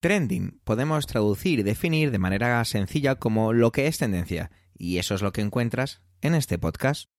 Trending 0.00 0.62
podemos 0.64 1.06
traducir 1.06 1.58
y 1.58 1.62
definir 1.62 2.10
de 2.10 2.18
manera 2.18 2.64
sencilla 2.64 3.16
como 3.16 3.52
lo 3.52 3.70
que 3.70 3.86
es 3.86 3.98
tendencia, 3.98 4.50
y 4.74 4.96
eso 4.96 5.14
es 5.14 5.20
lo 5.20 5.30
que 5.30 5.42
encuentras 5.42 6.00
en 6.22 6.34
este 6.34 6.56
podcast. 6.56 7.10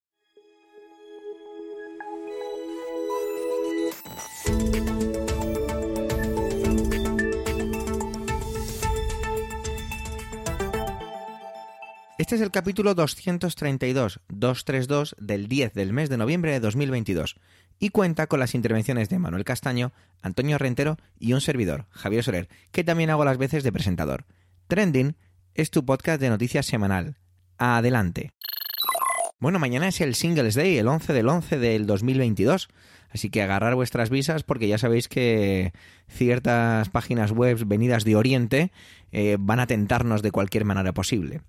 Este 12.18 12.36
es 12.36 12.42
el 12.42 12.50
capítulo 12.50 12.96
232, 12.96 14.22
232 14.30 15.16
del 15.20 15.48
10 15.48 15.74
del 15.74 15.94
mes 15.94 16.10
de 16.10 16.18
noviembre 16.18 16.52
de 16.52 16.60
2022 16.60 17.36
y 17.82 17.90
cuenta 17.90 18.28
con 18.28 18.40
las 18.40 18.54
intervenciones 18.54 19.10
de 19.10 19.18
Manuel 19.18 19.44
Castaño, 19.44 19.92
Antonio 20.22 20.60
Rentero 20.60 20.98
y 21.20 21.34
un 21.34 21.42
servidor, 21.42 21.88
Javier 21.90 22.24
Soler, 22.24 22.48
que 22.72 22.84
también 22.84 23.10
hago 23.10 23.26
las 23.26 23.40
veces 23.40 23.64
de 23.64 23.72
presentador. 23.72 24.26
Trending 24.68 25.16
es 25.56 25.72
tu 25.72 25.84
podcast 25.84 26.22
de 26.22 26.30
noticias 26.30 26.68
semanal. 26.68 27.18
Adelante. 27.58 28.34
Bueno, 29.40 29.58
mañana 29.58 29.88
es 29.88 30.00
el 30.00 30.14
Singles 30.14 30.54
Day, 30.54 30.78
el 30.78 30.88
11 30.88 31.12
del 31.12 31.28
11 31.28 31.58
del 31.58 31.88
2022. 31.88 32.70
Así 33.10 33.32
que 33.32 33.42
agarrar 33.42 33.74
vuestras 33.74 34.12
visas 34.12 34.44
porque 34.44 34.68
ya 34.68 34.78
sabéis 34.78 35.08
que 35.08 35.74
ciertas 36.12 36.90
páginas 36.90 37.32
web 37.32 37.66
venidas 37.66 38.04
de 38.04 38.16
Oriente 38.16 38.72
eh, 39.12 39.38
van 39.40 39.60
a 39.60 39.68
tentarnos 39.68 40.22
de 40.22 40.32
cualquier 40.32 40.66
manera 40.66 40.94
posible. 40.94 41.42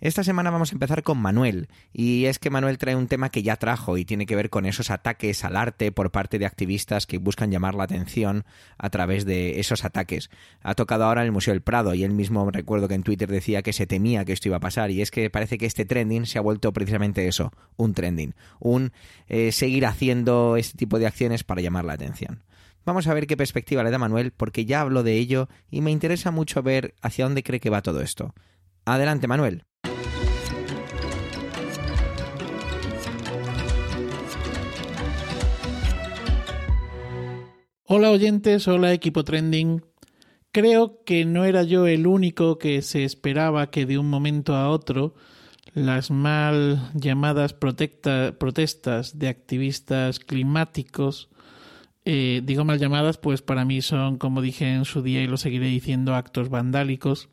Esta 0.00 0.22
semana 0.22 0.50
vamos 0.50 0.72
a 0.72 0.74
empezar 0.74 1.02
con 1.02 1.16
Manuel, 1.16 1.68
y 1.94 2.26
es 2.26 2.38
que 2.38 2.50
Manuel 2.50 2.76
trae 2.76 2.94
un 2.94 3.08
tema 3.08 3.30
que 3.30 3.42
ya 3.42 3.56
trajo 3.56 3.96
y 3.96 4.04
tiene 4.04 4.26
que 4.26 4.36
ver 4.36 4.50
con 4.50 4.66
esos 4.66 4.90
ataques 4.90 5.42
al 5.42 5.56
arte 5.56 5.90
por 5.90 6.10
parte 6.10 6.38
de 6.38 6.44
activistas 6.44 7.06
que 7.06 7.16
buscan 7.16 7.50
llamar 7.50 7.74
la 7.74 7.84
atención 7.84 8.44
a 8.76 8.90
través 8.90 9.24
de 9.24 9.58
esos 9.58 9.86
ataques. 9.86 10.28
Ha 10.60 10.74
tocado 10.74 11.04
ahora 11.04 11.22
en 11.22 11.26
el 11.26 11.32
Museo 11.32 11.54
del 11.54 11.62
Prado 11.62 11.94
y 11.94 12.04
él 12.04 12.10
mismo 12.10 12.50
recuerdo 12.50 12.88
que 12.88 12.94
en 12.94 13.04
Twitter 13.04 13.30
decía 13.30 13.62
que 13.62 13.72
se 13.72 13.86
temía 13.86 14.26
que 14.26 14.34
esto 14.34 14.48
iba 14.48 14.58
a 14.58 14.60
pasar 14.60 14.90
y 14.90 15.00
es 15.00 15.10
que 15.10 15.30
parece 15.30 15.56
que 15.56 15.64
este 15.64 15.86
trending 15.86 16.26
se 16.26 16.38
ha 16.38 16.42
vuelto 16.42 16.74
precisamente 16.74 17.26
eso, 17.26 17.52
un 17.76 17.94
trending, 17.94 18.34
un 18.60 18.92
eh, 19.28 19.50
seguir 19.50 19.86
haciendo 19.86 20.58
este 20.58 20.76
tipo 20.76 20.98
de 20.98 21.06
acciones 21.06 21.42
para 21.42 21.62
llamar 21.62 21.86
la 21.86 21.94
atención. 21.94 22.42
Vamos 22.86 23.08
a 23.08 23.14
ver 23.14 23.26
qué 23.26 23.36
perspectiva 23.36 23.82
le 23.82 23.90
da 23.90 23.98
Manuel, 23.98 24.30
porque 24.30 24.64
ya 24.64 24.80
hablo 24.80 25.02
de 25.02 25.18
ello 25.18 25.48
y 25.72 25.80
me 25.80 25.90
interesa 25.90 26.30
mucho 26.30 26.62
ver 26.62 26.94
hacia 27.02 27.24
dónde 27.24 27.42
cree 27.42 27.58
que 27.58 27.68
va 27.68 27.82
todo 27.82 28.00
esto. 28.00 28.32
Adelante, 28.84 29.26
Manuel. 29.26 29.64
Hola 37.88 38.12
oyentes, 38.12 38.68
hola 38.68 38.92
equipo 38.92 39.24
trending. 39.24 39.84
Creo 40.52 41.02
que 41.04 41.24
no 41.24 41.44
era 41.44 41.64
yo 41.64 41.88
el 41.88 42.06
único 42.06 42.56
que 42.56 42.82
se 42.82 43.02
esperaba 43.02 43.68
que 43.70 43.84
de 43.84 43.98
un 43.98 44.08
momento 44.08 44.54
a 44.54 44.70
otro 44.70 45.14
las 45.74 46.12
mal 46.12 46.92
llamadas 46.94 47.52
protestas 47.52 49.18
de 49.18 49.28
activistas 49.28 50.20
climáticos, 50.20 51.30
eh, 52.08 52.40
digo 52.44 52.64
mal 52.64 52.78
llamadas, 52.78 53.18
pues 53.18 53.42
para 53.42 53.64
mí 53.64 53.82
son, 53.82 54.16
como 54.16 54.40
dije 54.40 54.72
en 54.72 54.84
su 54.84 55.02
día 55.02 55.22
y 55.22 55.26
lo 55.26 55.36
seguiré 55.36 55.66
diciendo, 55.66 56.14
actos 56.14 56.50
vandálicos, 56.50 57.28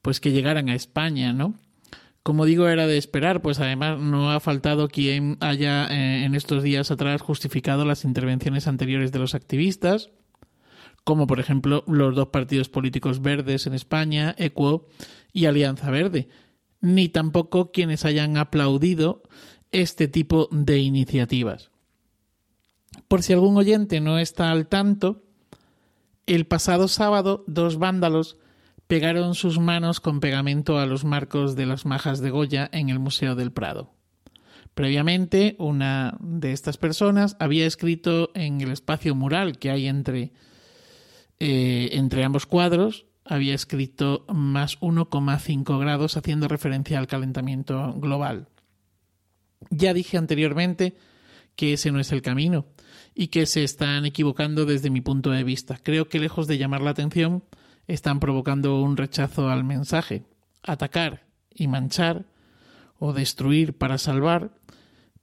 pues 0.00 0.20
que 0.20 0.32
llegaran 0.32 0.70
a 0.70 0.74
España, 0.74 1.34
¿no? 1.34 1.54
Como 2.22 2.46
digo, 2.46 2.66
era 2.66 2.86
de 2.86 2.96
esperar, 2.96 3.42
pues 3.42 3.60
además 3.60 4.00
no 4.00 4.32
ha 4.32 4.40
faltado 4.40 4.88
quien 4.88 5.36
haya 5.40 5.86
eh, 5.88 6.24
en 6.24 6.34
estos 6.34 6.62
días 6.62 6.90
atrás 6.90 7.20
justificado 7.20 7.84
las 7.84 8.04
intervenciones 8.04 8.66
anteriores 8.66 9.12
de 9.12 9.18
los 9.18 9.34
activistas, 9.34 10.10
como 11.04 11.26
por 11.26 11.38
ejemplo 11.38 11.84
los 11.86 12.14
dos 12.16 12.28
partidos 12.28 12.70
políticos 12.70 13.20
verdes 13.20 13.66
en 13.66 13.74
España, 13.74 14.34
Equo 14.38 14.88
y 15.34 15.44
Alianza 15.44 15.90
Verde, 15.90 16.28
ni 16.80 17.10
tampoco 17.10 17.70
quienes 17.70 18.06
hayan 18.06 18.38
aplaudido 18.38 19.22
este 19.72 20.08
tipo 20.08 20.48
de 20.50 20.78
iniciativas. 20.78 21.70
Por 23.08 23.22
si 23.22 23.32
algún 23.32 23.56
oyente 23.56 24.00
no 24.00 24.18
está 24.18 24.50
al 24.50 24.66
tanto, 24.66 25.22
el 26.26 26.46
pasado 26.46 26.88
sábado 26.88 27.44
dos 27.46 27.78
vándalos 27.78 28.36
pegaron 28.88 29.34
sus 29.34 29.58
manos 29.58 30.00
con 30.00 30.20
pegamento 30.20 30.78
a 30.78 30.86
los 30.86 31.04
marcos 31.04 31.54
de 31.54 31.66
las 31.66 31.86
majas 31.86 32.20
de 32.20 32.30
Goya 32.30 32.68
en 32.72 32.88
el 32.88 32.98
Museo 32.98 33.34
del 33.36 33.52
Prado. 33.52 33.92
Previamente, 34.74 35.56
una 35.58 36.16
de 36.20 36.52
estas 36.52 36.76
personas 36.76 37.36
había 37.40 37.66
escrito 37.66 38.30
en 38.34 38.60
el 38.60 38.72
espacio 38.72 39.14
mural 39.14 39.58
que 39.58 39.70
hay 39.70 39.86
entre, 39.86 40.32
eh, 41.38 41.90
entre 41.92 42.24
ambos 42.24 42.44
cuadros, 42.44 43.06
había 43.24 43.54
escrito 43.54 44.24
más 44.28 44.78
1,5 44.80 45.78
grados 45.80 46.16
haciendo 46.16 46.48
referencia 46.48 46.98
al 46.98 47.06
calentamiento 47.06 47.94
global. 47.94 48.48
Ya 49.70 49.94
dije 49.94 50.18
anteriormente 50.18 50.96
que 51.56 51.72
ese 51.72 51.90
no 51.90 51.98
es 51.98 52.12
el 52.12 52.22
camino 52.22 52.66
y 53.18 53.28
que 53.28 53.46
se 53.46 53.64
están 53.64 54.04
equivocando 54.04 54.66
desde 54.66 54.90
mi 54.90 55.00
punto 55.00 55.30
de 55.30 55.42
vista. 55.42 55.80
Creo 55.82 56.06
que 56.06 56.20
lejos 56.20 56.46
de 56.46 56.58
llamar 56.58 56.82
la 56.82 56.90
atención, 56.90 57.42
están 57.86 58.20
provocando 58.20 58.82
un 58.82 58.98
rechazo 58.98 59.48
al 59.48 59.64
mensaje. 59.64 60.24
Atacar 60.62 61.26
y 61.50 61.66
manchar 61.66 62.26
o 62.98 63.14
destruir 63.14 63.72
para 63.72 63.96
salvar, 63.96 64.50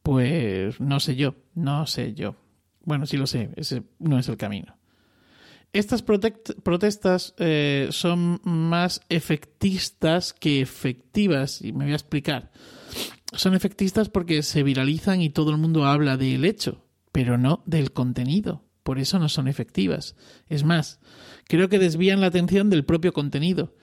pues 0.02 0.80
no 0.80 1.00
sé 1.00 1.16
yo, 1.16 1.36
no 1.54 1.86
sé 1.86 2.16
yo. 2.16 2.36
Bueno, 2.84 3.06
sí 3.06 3.16
lo 3.16 3.28
sé, 3.28 3.52
ese 3.58 3.84
no 4.00 4.18
es 4.18 4.28
el 4.28 4.38
camino. 4.38 4.76
Estas 5.72 6.02
protestas 6.02 7.36
eh, 7.38 7.90
son 7.92 8.42
más 8.44 9.02
efectistas 9.10 10.34
que 10.34 10.62
efectivas, 10.62 11.62
y 11.62 11.74
me 11.74 11.86
voy 11.86 11.94
a 11.94 11.98
explicar. 11.98 12.52
Son 13.34 13.54
efectistas 13.54 14.10
porque 14.10 14.44
se 14.44 14.64
viralizan 14.64 15.22
y 15.22 15.30
todo 15.30 15.52
el 15.52 15.58
mundo 15.58 15.86
habla 15.86 16.18
del 16.18 16.46
hecho, 16.46 16.83
pero 17.14 17.38
no 17.38 17.64
del 17.66 17.94
contenido. 17.94 18.66
Por 18.84 19.00
eso 19.00 19.18
no 19.18 19.30
son 19.30 19.48
efectivas. 19.48 20.16
Es 20.50 20.66
más, 20.66 21.00
creo 21.48 21.70
que 21.70 21.80
desvían 21.80 22.20
la 22.20 22.28
atención 22.28 22.70
del 22.70 22.84
propio 22.84 23.14
contenido. 23.14 23.74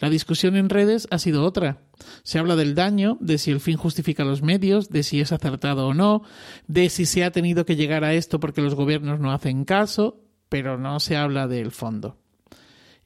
La 0.00 0.10
discusión 0.10 0.54
en 0.54 0.68
redes 0.68 1.08
ha 1.10 1.18
sido 1.18 1.44
otra. 1.44 1.78
Se 2.24 2.38
habla 2.38 2.56
del 2.56 2.74
daño, 2.74 3.16
de 3.20 3.38
si 3.38 3.50
el 3.52 3.60
fin 3.60 3.78
justifica 3.78 4.24
los 4.24 4.42
medios, 4.42 4.90
de 4.90 5.02
si 5.02 5.20
es 5.20 5.32
acertado 5.32 5.86
o 5.86 5.94
no, 5.94 6.24
de 6.66 6.90
si 6.90 7.06
se 7.06 7.24
ha 7.24 7.30
tenido 7.30 7.64
que 7.64 7.76
llegar 7.76 8.04
a 8.04 8.12
esto 8.12 8.38
porque 8.38 8.60
los 8.60 8.74
gobiernos 8.74 9.18
no 9.18 9.32
hacen 9.32 9.64
caso, 9.64 10.20
pero 10.50 10.76
no 10.76 11.00
se 11.00 11.16
habla 11.16 11.48
del 11.48 11.70
fondo. 11.70 12.18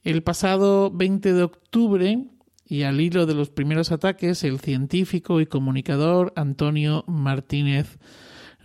El 0.03 0.23
pasado 0.23 0.91
20 0.91 1.31
de 1.31 1.43
octubre, 1.43 2.27
y 2.67 2.83
al 2.83 2.99
hilo 2.99 3.25
de 3.25 3.35
los 3.35 3.49
primeros 3.49 3.91
ataques, 3.93 4.43
el 4.43 4.59
científico 4.59 5.39
y 5.39 5.45
comunicador 5.45 6.33
Antonio 6.35 7.05
Martínez 7.07 7.97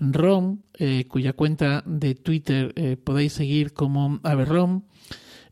Rom, 0.00 0.62
eh, 0.74 1.04
cuya 1.06 1.34
cuenta 1.34 1.82
de 1.86 2.14
Twitter 2.14 2.72
eh, 2.74 2.96
podéis 2.96 3.34
seguir 3.34 3.72
como 3.74 4.18
Averrom, 4.22 4.82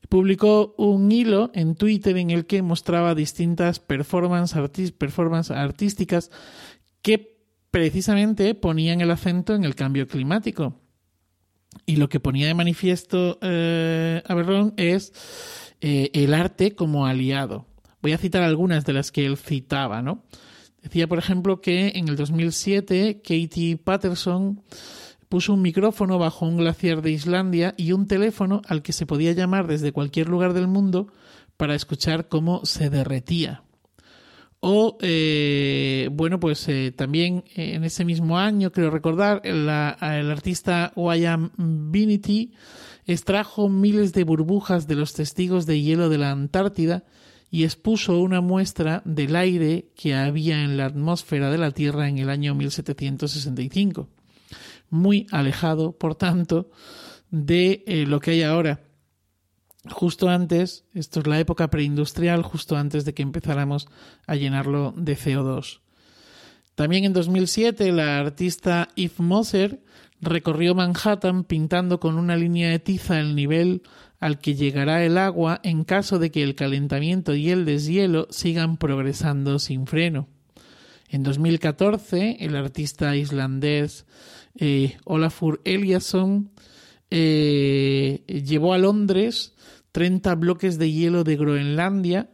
publicó 0.09 0.75
un 0.79 1.13
hilo 1.13 1.51
en 1.55 1.75
Twitter 1.75 2.17
en 2.17 2.31
el 2.31 2.47
que 2.47 2.63
mostraba 2.63 3.15
distintas 3.15 3.79
performances 3.79 4.93
performance 4.93 5.51
artísticas 5.51 6.31
que 7.03 7.39
precisamente 7.71 8.55
ponían 8.55 9.03
el 9.03 9.11
acento 9.11 9.55
en 9.55 9.65
el 9.65 9.75
cambio 9.75 10.09
climático. 10.09 10.81
Y 11.85 11.97
lo 11.97 12.09
que 12.09 12.19
ponía 12.19 12.47
de 12.47 12.55
manifiesto 12.55 13.39
eh, 13.43 14.23
es 14.77 15.13
el 15.81 16.35
arte 16.35 16.75
como 16.75 17.07
aliado. 17.07 17.67
Voy 18.01 18.13
a 18.13 18.19
citar 18.19 18.43
algunas 18.43 18.87
de 18.87 18.95
las 18.95 19.13
que 19.13 19.27
él 19.27 19.37
citaba, 19.37 20.01
¿no? 20.01 20.25
Decía, 20.89 21.07
por 21.07 21.19
ejemplo, 21.19 21.61
que 21.61 21.93
en 21.97 22.09
el 22.09 22.17
2007 22.17 23.21
Katie 23.23 23.77
Patterson 23.77 24.63
puso 25.29 25.53
un 25.53 25.61
micrófono 25.61 26.19
bajo 26.19 26.47
un 26.47 26.57
glaciar 26.57 27.03
de 27.03 27.11
Islandia 27.11 27.75
y 27.77 27.93
un 27.93 28.07
teléfono 28.07 28.63
al 28.67 28.81
que 28.81 28.95
se 28.95 29.05
podía 29.05 29.33
llamar 29.33 29.67
desde 29.67 29.93
cualquier 29.93 30.31
lugar 30.31 30.55
del 30.55 30.67
mundo 30.67 31.09
para 31.59 31.75
escuchar 31.75 32.29
cómo 32.29 32.65
se 32.65 32.89
derretía. 32.89 33.65
O, 34.61 34.97
eh, 35.03 36.09
bueno, 36.11 36.41
pues 36.41 36.67
eh, 36.71 36.91
también 36.97 37.45
en 37.55 37.85
ese 37.85 38.07
mismo 38.07 38.39
año, 38.39 38.73
creo 38.73 38.89
recordar, 38.89 39.43
el 39.45 39.69
artista 39.69 40.95
Wyam 40.97 41.51
Binity 41.59 42.55
extrajo 43.05 43.69
miles 43.69 44.15
de 44.15 44.25
burbujas 44.25 44.87
de 44.87 44.95
los 44.95 45.13
testigos 45.13 45.67
de 45.67 45.83
hielo 45.83 46.09
de 46.09 46.17
la 46.17 46.31
Antártida 46.31 47.05
y 47.51 47.65
expuso 47.65 48.19
una 48.19 48.41
muestra 48.41 49.03
del 49.05 49.37
aire 49.37 49.89
que 49.97 50.15
había 50.15 50.63
en 50.63 50.77
la 50.77 50.87
atmósfera 50.87 51.51
de 51.51 51.59
la 51.59 51.71
Tierra 51.71 52.09
en 52.09 52.19
el 52.19 52.31
año 52.31 52.55
1765. 52.55 54.09
Muy 54.91 55.27
alejado, 55.31 55.93
por 55.93 56.15
tanto, 56.15 56.71
de 57.31 57.85
eh, 57.87 58.07
lo 58.07 58.21
que 58.21 58.33
hay 58.33 58.43
ahora. 58.43 58.81
Justo 59.91 60.29
antes, 60.29 60.85
esto 60.93 61.21
es 61.21 61.27
la 61.27 61.41
época 61.41 61.69
preindustrial, 61.69 62.43
justo 62.43 62.77
antes 62.77 63.05
de 63.05 63.15
que 63.15 63.23
empezáramos 63.23 63.89
a 64.27 64.35
llenarlo 64.35 64.93
de 64.97 65.17
CO2. 65.17 65.81
También 66.75 67.05
en 67.05 67.13
2007 67.13 67.91
la 67.93 68.19
artista 68.19 68.89
Yves 68.95 69.19
Moser 69.19 69.83
recorrió 70.21 70.75
Manhattan 70.75 71.45
pintando 71.45 72.01
con 72.01 72.17
una 72.17 72.37
línea 72.37 72.71
de 72.71 72.79
tiza 72.79 73.21
el 73.21 73.35
nivel 73.35 73.83
al 74.21 74.39
que 74.39 74.55
llegará 74.55 75.05
el 75.05 75.17
agua 75.17 75.61
en 75.63 75.85
caso 75.85 76.19
de 76.19 76.31
que 76.31 76.43
el 76.43 76.55
calentamiento 76.55 77.35
y 77.35 77.51
el 77.51 77.65
deshielo 77.65 78.27
sigan 78.31 78.77
progresando 78.77 79.59
sin 79.59 79.87
freno. 79.87 80.29
En 81.09 81.23
2014, 81.23 82.39
el 82.41 82.57
artista 82.57 83.17
islandés 83.17 84.07
eh, 84.57 84.97
Olafur 85.05 85.61
Eliasson 85.65 86.51
eh, 87.11 88.23
llevó 88.27 88.75
a 88.75 88.79
Londres 88.79 89.55
30 89.93 90.35
bloques 90.35 90.79
de 90.79 90.93
hielo 90.93 91.25
de 91.25 91.37
Groenlandia, 91.37 92.31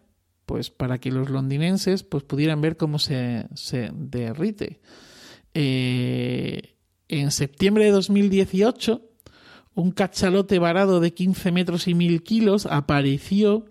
pues 0.47 0.71
para 0.71 0.99
que 0.99 1.11
los 1.11 1.31
londinenses 1.31 2.03
pues, 2.03 2.25
pudieran 2.25 2.61
ver 2.61 2.77
cómo 2.77 2.99
se, 2.99 3.47
se 3.55 3.91
derrite. 3.95 4.81
Eh, 5.55 6.74
en 7.09 7.31
septiembre 7.31 7.85
de 7.85 7.91
2018, 7.91 9.03
un 9.75 9.91
cachalote 9.91 10.59
varado 10.59 11.01
de 11.01 11.13
15 11.13 11.53
metros 11.53 11.89
y 11.89 11.95
1000 11.95 12.23
kilos 12.23 12.67
apareció 12.67 13.67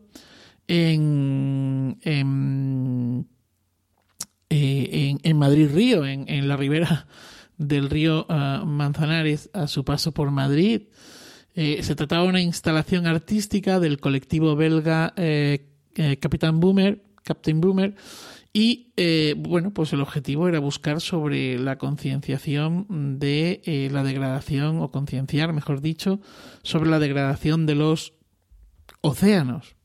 en, 0.68 1.97
en, 2.01 3.27
eh, 4.50 5.18
en, 5.24 5.38
Madrid 5.38 5.69
Río, 5.74 6.06
en, 6.06 6.25
en, 6.27 6.47
la 6.47 6.57
ribera 6.57 7.07
del 7.57 7.89
río 7.89 8.25
uh, 8.30 8.65
Manzanares 8.65 9.50
a 9.53 9.68
su 9.68 9.83
paso 9.83 10.12
por 10.12 10.31
Madrid. 10.31 10.83
Eh, 11.56 11.83
se 11.83 11.95
trataba 11.95 12.24
de 12.24 12.29
una 12.29 12.41
instalación 12.41 13.06
artística 13.06 13.79
del 13.79 14.00
colectivo 14.00 14.56
belga 14.56 15.13
eh, 15.18 15.69
eh 15.95 16.18
Capitán 16.18 16.59
Boomer, 16.59 17.03
Captain 17.24 17.62
Boomer, 17.62 17.95
y 18.55 18.94
eh, 18.97 19.33
bueno, 19.35 19.73
pues 19.73 19.94
el 19.94 20.01
objetivo 20.01 20.47
era 20.47 20.59
buscar 20.59 21.01
sobre 21.01 21.57
la 21.57 21.79
concienciación 21.79 23.17
de 23.19 23.61
eh, 23.65 23.89
la 23.91 24.03
degradación, 24.03 24.79
o 24.79 24.91
concienciar, 24.91 25.53
mejor 25.53 25.81
dicho, 25.81 26.21
sobre 26.61 26.91
la 26.91 27.00
degradación 27.00 27.65
de 27.65 27.73
los 27.73 28.13
océanos. 29.01 29.75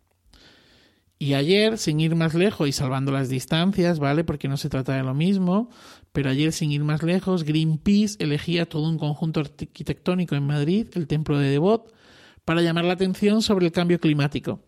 Y 1.19 1.33
ayer, 1.33 1.79
sin 1.79 1.99
ir 1.99 2.15
más 2.15 2.35
lejos 2.35 2.69
y 2.69 2.73
salvando 2.73 3.11
las 3.11 3.31
distancias, 3.31 3.99
¿vale? 3.99 4.23
Porque 4.23 4.49
no 4.49 4.59
se 4.59 4.69
trata 4.69 4.95
de 4.95 5.03
lo 5.03 5.15
mismo, 5.15 5.71
pero 6.13 6.29
ayer, 6.29 6.53
sin 6.53 6.71
ir 6.71 6.85
más 6.85 7.03
lejos, 7.03 7.45
Greenpeace 7.45 8.23
elegía 8.23 8.69
todo 8.69 8.89
un 8.89 8.99
conjunto 8.99 9.41
arquitectónico 9.41 10.35
en 10.35 10.47
Madrid, 10.47 10.89
el 10.95 11.07
Templo 11.07 11.39
de 11.39 11.49
Devot, 11.49 11.93
para 12.45 12.61
llamar 12.61 12.85
la 12.85 12.93
atención 12.93 13.41
sobre 13.41 13.67
el 13.67 13.73
cambio 13.73 13.99
climático 13.99 14.61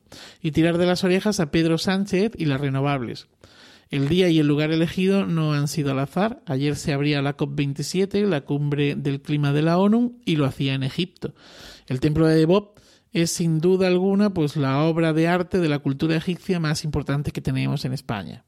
y 0.43 0.53
tirar 0.53 0.79
de 0.79 0.87
las 0.87 1.05
orejas 1.05 1.39
a 1.39 1.51
Pedro 1.51 1.79
Sánchez 1.79 2.33
y 2.37 2.47
las 2.47 2.61
renovables. 2.61 3.29
El 3.91 4.09
día 4.09 4.29
y 4.29 4.39
el 4.39 4.47
lugar 4.47 4.71
elegido 4.71 5.27
no 5.27 5.53
han 5.53 5.67
sido 5.67 5.91
al 5.91 5.99
azar. 5.99 6.43
Ayer 6.47 6.77
se 6.77 6.93
abría 6.93 7.23
la 7.23 7.37
COP27, 7.37 8.25
la 8.25 8.43
cumbre 8.43 8.95
del 8.95 9.21
clima 9.21 9.53
de 9.53 9.63
la 9.63 9.79
ONU, 9.79 10.21
y 10.25 10.37
lo 10.37 10.45
hacía 10.47 10.75
en 10.75 10.85
Egipto. 10.85 11.35
El 11.89 11.99
templo 11.99 12.29
de 12.29 12.37
Debop 12.37 12.79
es 13.13 13.33
sin 13.33 13.59
duda 13.59 13.89
alguna 13.89 14.33
pues 14.33 14.57
la 14.57 14.85
obra 14.85 15.13
de 15.13 15.27
arte 15.27 15.59
de 15.59 15.69
la 15.69 15.81
cultura 15.81 16.15
egipcia 16.15 16.61
más 16.61 16.85
importante 16.85 17.33
que 17.33 17.41
tenemos 17.41 17.85
en 17.85 17.93
España. 17.93 18.45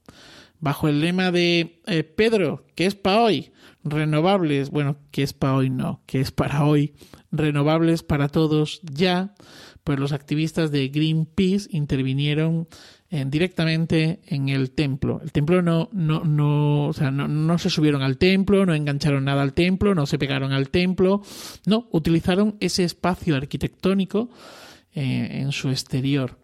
Bajo 0.61 0.87
el 0.87 1.01
lema 1.01 1.29
de 1.31 1.81
eh, 1.87 2.03
Pedro, 2.03 2.65
que 2.75 2.85
es 2.85 2.95
para 2.95 3.21
hoy, 3.21 3.51
renovables, 3.83 4.69
bueno, 4.69 4.95
que 5.11 5.23
es 5.23 5.33
para 5.33 5.55
hoy 5.55 5.69
no, 5.69 6.01
que 6.05 6.21
es 6.21 6.31
para 6.31 6.63
hoy, 6.63 6.93
renovables 7.33 8.01
para 8.01 8.29
todos 8.29 8.79
ya, 8.83 9.35
pues 9.83 9.99
los 9.99 10.13
activistas 10.13 10.71
de 10.71 10.87
Greenpeace 10.87 11.67
intervinieron 11.71 12.69
directamente 13.27 14.21
en 14.25 14.49
el 14.49 14.71
templo. 14.71 15.21
El 15.23 15.31
templo 15.31 15.61
no, 15.61 15.89
no, 15.91 16.23
no, 16.23 16.87
o 16.87 16.93
sea, 16.93 17.11
no, 17.11 17.27
no, 17.27 17.57
se 17.59 17.69
subieron 17.69 18.01
al 18.01 18.17
templo, 18.17 18.65
no 18.65 18.73
engancharon 18.73 19.25
nada 19.25 19.43
al 19.43 19.53
templo, 19.53 19.93
no 19.93 20.07
se 20.07 20.17
pegaron 20.17 20.51
al 20.51 20.69
templo, 20.69 21.21
no, 21.67 21.87
utilizaron 21.91 22.57
ese 22.59 22.83
espacio 22.83 23.35
arquitectónico 23.35 24.29
eh, 24.95 25.41
en 25.41 25.51
su 25.51 25.69
exterior. 25.69 26.39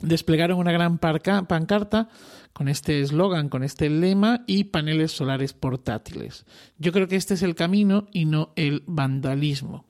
Desplegaron 0.00 0.58
una 0.58 0.72
gran 0.72 0.98
pancarta 0.98 2.08
con 2.52 2.68
este 2.68 3.00
eslogan, 3.00 3.48
con 3.48 3.62
este 3.62 3.88
lema 3.88 4.42
y 4.46 4.64
paneles 4.64 5.12
solares 5.12 5.52
portátiles. 5.52 6.46
Yo 6.78 6.92
creo 6.92 7.06
que 7.06 7.16
este 7.16 7.34
es 7.34 7.42
el 7.42 7.54
camino 7.54 8.08
y 8.12 8.24
no 8.24 8.52
el 8.56 8.82
vandalismo. 8.86 9.86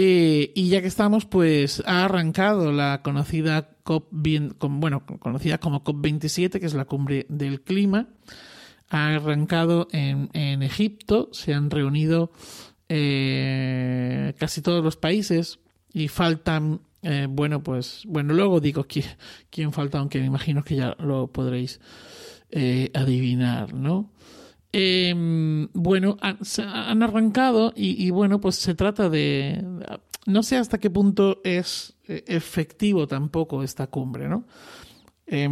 Eh, 0.00 0.52
y 0.54 0.68
ya 0.68 0.80
que 0.80 0.86
estamos, 0.86 1.24
pues 1.24 1.82
ha 1.84 2.04
arrancado 2.04 2.70
la 2.70 3.02
conocida 3.02 3.70
COP, 3.82 4.06
bueno, 4.60 5.04
conocida 5.04 5.58
como 5.58 5.82
COP27, 5.82 6.60
que 6.60 6.66
es 6.66 6.74
la 6.74 6.84
cumbre 6.84 7.26
del 7.28 7.62
clima. 7.62 8.06
Ha 8.90 9.16
arrancado 9.16 9.88
en, 9.90 10.62
Egipto, 10.62 11.30
se 11.32 11.52
han 11.52 11.68
reunido 11.68 12.30
eh, 12.88 14.34
casi 14.38 14.62
todos 14.62 14.84
los 14.84 14.94
países 14.94 15.58
y 15.92 16.06
faltan, 16.06 16.80
eh, 17.02 17.26
bueno, 17.28 17.64
pues, 17.64 18.04
bueno, 18.06 18.34
luego 18.34 18.60
digo 18.60 18.84
quién, 18.84 19.06
quién, 19.50 19.72
falta, 19.72 19.98
aunque 19.98 20.20
me 20.20 20.26
imagino 20.26 20.62
que 20.62 20.76
ya 20.76 20.94
lo 21.00 21.26
podréis 21.26 21.80
adivinar, 22.94 23.74
¿no? 23.74 24.12
Eh, 24.72 25.14
bueno, 25.72 26.16
han, 26.20 26.38
han 26.58 27.02
arrancado 27.02 27.72
y, 27.74 28.10
bueno, 28.10 28.40
pues 28.40 28.56
se 28.56 28.74
trata 28.74 29.08
de... 29.08 29.64
No 30.26 30.42
sé 30.42 30.56
hasta 30.56 30.78
qué 30.78 30.90
punto 30.90 31.40
es 31.42 31.94
eh, 32.06 32.24
efectivo 32.26 33.06
tampoco 33.06 33.62
esta 33.62 33.86
cumbre, 33.86 34.28
¿no? 34.28 34.46
Eh, 35.26 35.44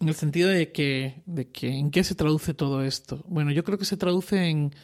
en 0.00 0.08
el 0.08 0.14
sentido 0.14 0.48
de 0.48 0.72
que, 0.72 1.22
de 1.26 1.48
que 1.48 1.68
en 1.68 1.90
qué 1.90 2.04
se 2.04 2.14
traduce 2.14 2.54
todo 2.54 2.82
esto. 2.84 3.24
Bueno, 3.28 3.50
yo 3.50 3.64
creo 3.64 3.78
que 3.78 3.84
se 3.84 3.96
traduce 3.96 4.48
en... 4.48 4.74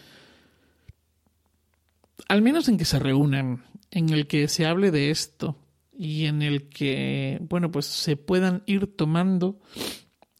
Al 2.28 2.42
menos 2.42 2.68
en 2.68 2.76
que 2.76 2.84
se 2.84 2.98
reúnen, 2.98 3.62
en 3.90 4.10
el 4.10 4.26
que 4.26 4.48
se 4.48 4.66
hable 4.66 4.90
de 4.90 5.10
esto 5.10 5.56
y 5.96 6.26
en 6.26 6.42
el 6.42 6.68
que, 6.68 7.38
bueno, 7.48 7.70
pues 7.70 7.86
se 7.86 8.16
puedan 8.16 8.62
ir 8.66 8.94
tomando 8.94 9.60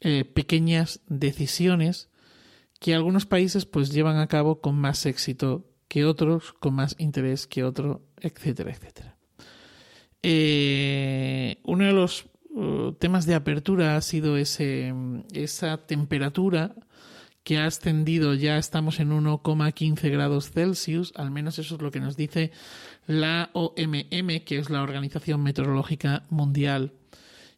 eh, 0.00 0.24
pequeñas 0.24 1.00
decisiones 1.06 2.10
que 2.86 2.94
algunos 2.94 3.26
países 3.26 3.66
pues 3.66 3.90
llevan 3.90 4.18
a 4.18 4.28
cabo 4.28 4.60
con 4.60 4.76
más 4.76 5.06
éxito 5.06 5.66
que 5.88 6.04
otros, 6.04 6.52
con 6.52 6.74
más 6.74 6.94
interés 6.98 7.48
que 7.48 7.64
otro, 7.64 8.06
etcétera, 8.20 8.70
etcétera. 8.70 9.16
Eh, 10.22 11.56
uno 11.64 11.84
de 11.84 11.92
los 11.92 12.26
uh, 12.50 12.92
temas 12.92 13.26
de 13.26 13.34
apertura 13.34 13.96
ha 13.96 14.00
sido 14.02 14.36
ese, 14.36 14.94
esa 15.32 15.78
temperatura 15.78 16.76
que 17.42 17.58
ha 17.58 17.66
ascendido, 17.66 18.34
ya 18.34 18.56
estamos 18.56 19.00
en 19.00 19.10
1,15 19.10 20.08
grados 20.08 20.52
Celsius, 20.52 21.12
al 21.16 21.32
menos 21.32 21.58
eso 21.58 21.74
es 21.74 21.82
lo 21.82 21.90
que 21.90 21.98
nos 21.98 22.16
dice 22.16 22.52
la 23.08 23.50
OMM, 23.52 24.44
que 24.44 24.58
es 24.58 24.70
la 24.70 24.84
Organización 24.84 25.42
Meteorológica 25.42 26.22
Mundial 26.30 26.92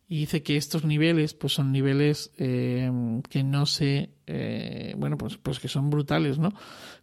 y 0.08 0.20
dice 0.20 0.42
que 0.42 0.56
estos 0.56 0.84
niveles 0.84 1.34
pues 1.34 1.52
son 1.52 1.70
niveles 1.70 2.32
eh, 2.38 2.90
que 3.28 3.44
no 3.44 3.66
se 3.66 4.10
eh, 4.26 4.94
bueno 4.96 5.18
pues 5.18 5.36
pues 5.36 5.60
que 5.60 5.68
son 5.68 5.90
brutales 5.90 6.38
no 6.38 6.54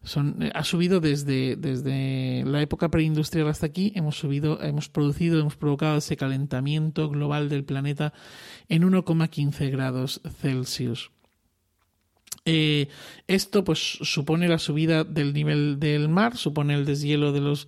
son 0.03 0.41
eh, 0.41 0.51
ha 0.55 0.63
subido 0.63 0.99
desde 0.99 1.55
desde 1.55 2.43
la 2.45 2.61
época 2.61 2.89
preindustrial 2.89 3.47
hasta 3.47 3.67
aquí 3.67 3.93
hemos 3.95 4.17
subido 4.17 4.61
hemos 4.63 4.89
producido 4.89 5.39
hemos 5.39 5.55
provocado 5.55 5.97
ese 5.97 6.17
calentamiento 6.17 7.07
global 7.09 7.47
del 7.47 7.63
planeta 7.63 8.11
en 8.69 8.81
1,15 8.81 9.69
grados 9.69 10.21
Celsius 10.41 11.11
eh, 12.45 12.89
esto 13.27 13.63
pues 13.63 13.79
supone 13.79 14.47
la 14.47 14.59
subida 14.59 15.03
del 15.03 15.33
nivel 15.33 15.79
del 15.79 16.09
mar, 16.09 16.37
supone 16.37 16.75
el 16.75 16.85
deshielo 16.85 17.31
de 17.31 17.41
los 17.41 17.67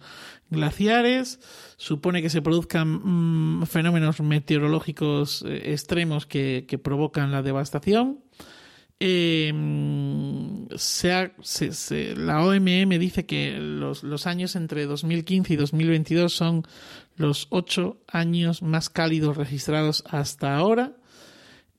glaciares, 0.52 1.40
supone 1.78 2.22
que 2.22 2.30
se 2.30 2.44
produzcan 2.44 3.02
mmm, 3.04 3.66
fenómenos 3.66 4.22
meteorológicos 4.22 5.44
eh, 5.48 5.74
extremos 5.74 6.28
que, 6.28 6.80
provocan 6.84 7.32
la 7.32 7.42
devastación. 7.42 8.20
Eh, 9.00 9.54
se 10.76 11.32
se, 11.42 12.16
la 12.16 12.44
OMM 12.44 13.00
dice 13.00 13.26
que 13.26 13.58
los, 13.60 14.28
años 14.28 14.56
entre 14.56 14.86
2015 14.86 15.54
y 15.54 15.56
2022 15.56 16.34
son 16.34 16.64
los 17.16 17.48
ocho 17.50 17.98
años 18.08 18.62
más 18.62 18.90
cálidos 18.90 19.38
registrados 19.38 20.04
hasta 20.08 20.56
ahora. 20.56 20.98